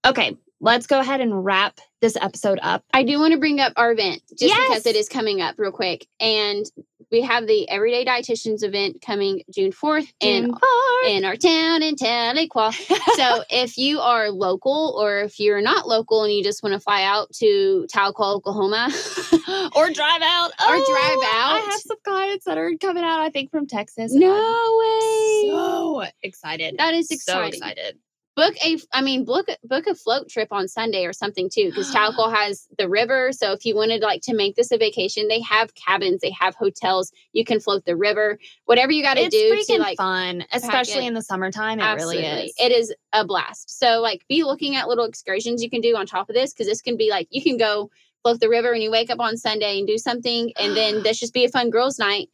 [0.05, 2.83] Okay, let's go ahead and wrap this episode up.
[2.93, 4.67] I do want to bring up our event just Yes.
[4.69, 6.07] because it is coming up real quick.
[6.19, 6.65] And
[7.11, 11.07] we have the Everyday Dietitians event coming June 4th in June fourth.
[11.07, 12.73] in our town in Tahlequah.
[13.15, 16.79] so if you are local or if you're not local and you just want to
[16.79, 18.89] fly out to Tahlequah, Oklahoma,
[19.75, 20.49] or drive out.
[20.59, 24.11] Or Oh, drive I have some clients that are coming out, I think, from Texas.
[24.13, 25.49] no way.
[25.49, 26.75] So excited.
[26.77, 27.97] that is So excited.
[28.37, 31.91] Book a I mean book book a float trip on Sunday or something too because
[31.93, 33.31] Tahlequah has the river.
[33.33, 36.55] So if you wanted like to make this a vacation, they have cabins, they have
[36.55, 37.11] hotels.
[37.33, 38.37] You can float the river.
[38.65, 41.07] Whatever you got to It's do freaking to like fun, especially it.
[41.07, 41.79] in the summertime.
[41.79, 42.23] It Absolutely.
[42.23, 42.53] really is.
[42.59, 43.77] It is a blast.
[43.77, 46.67] So like be looking at little excursions you can do on top of this because
[46.67, 47.89] this can be like you can go
[48.21, 51.19] float the river and you wake up on Sunday and do something and then this
[51.19, 52.29] just be a fun girls night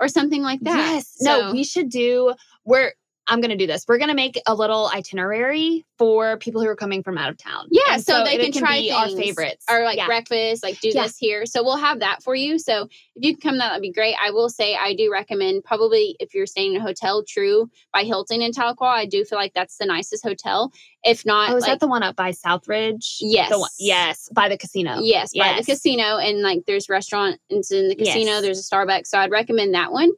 [0.00, 0.76] or something like that.
[0.76, 1.16] Yes.
[1.20, 2.34] no, we should do
[2.64, 2.92] we're
[3.28, 3.84] I'm gonna do this.
[3.86, 7.66] We're gonna make a little itinerary for people who are coming from out of town.
[7.70, 9.64] Yeah, And so, they it can, try be things, our favorites.
[9.70, 10.06] or like yeah.
[10.06, 11.02] breakfast, like do Yeah.
[11.04, 11.44] this here.
[11.46, 12.58] So we'll have that for you.
[12.58, 14.14] So if you can come, that would be great.
[14.22, 18.04] I will say I do recommend probably if you're staying in a hotel, Tru by
[18.04, 18.76] Hilton in Tahlequah.
[18.82, 20.72] I do feel like that's the nicest hotel.
[21.04, 23.18] If not, Oh, is like, that the one up by Southridge?
[23.20, 23.50] Yes.
[23.56, 24.98] One, yes, by the casino.
[25.00, 28.32] Yes, by the casino, and like there's restaurants in the casino.
[28.32, 28.42] Yes.
[28.42, 30.10] There's a Starbucks, so I'd recommend that one.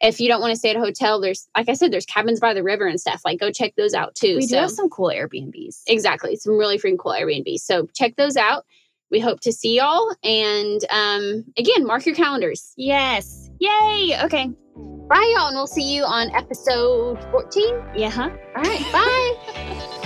[0.00, 2.40] If you don't want to stay at a hotel, there's like I said, there's cabins
[2.40, 3.22] by the river and stuff.
[3.24, 4.36] Like go check those out too.
[4.36, 5.82] We so do have some cool Airbnbs.
[5.86, 7.60] exactly, some really freaking cool Airbnbs.
[7.60, 8.64] So check those out.
[9.10, 12.72] We hope to see y'all, and um, again, mark your calendars.
[12.76, 13.50] Yes.
[13.58, 14.16] Yay.
[14.22, 14.50] Okay.
[15.08, 17.82] Bye, y'all, and we'll see you on episode 14.
[17.96, 18.10] Yeah.
[18.10, 18.30] Huh?
[18.54, 19.96] All right, bye.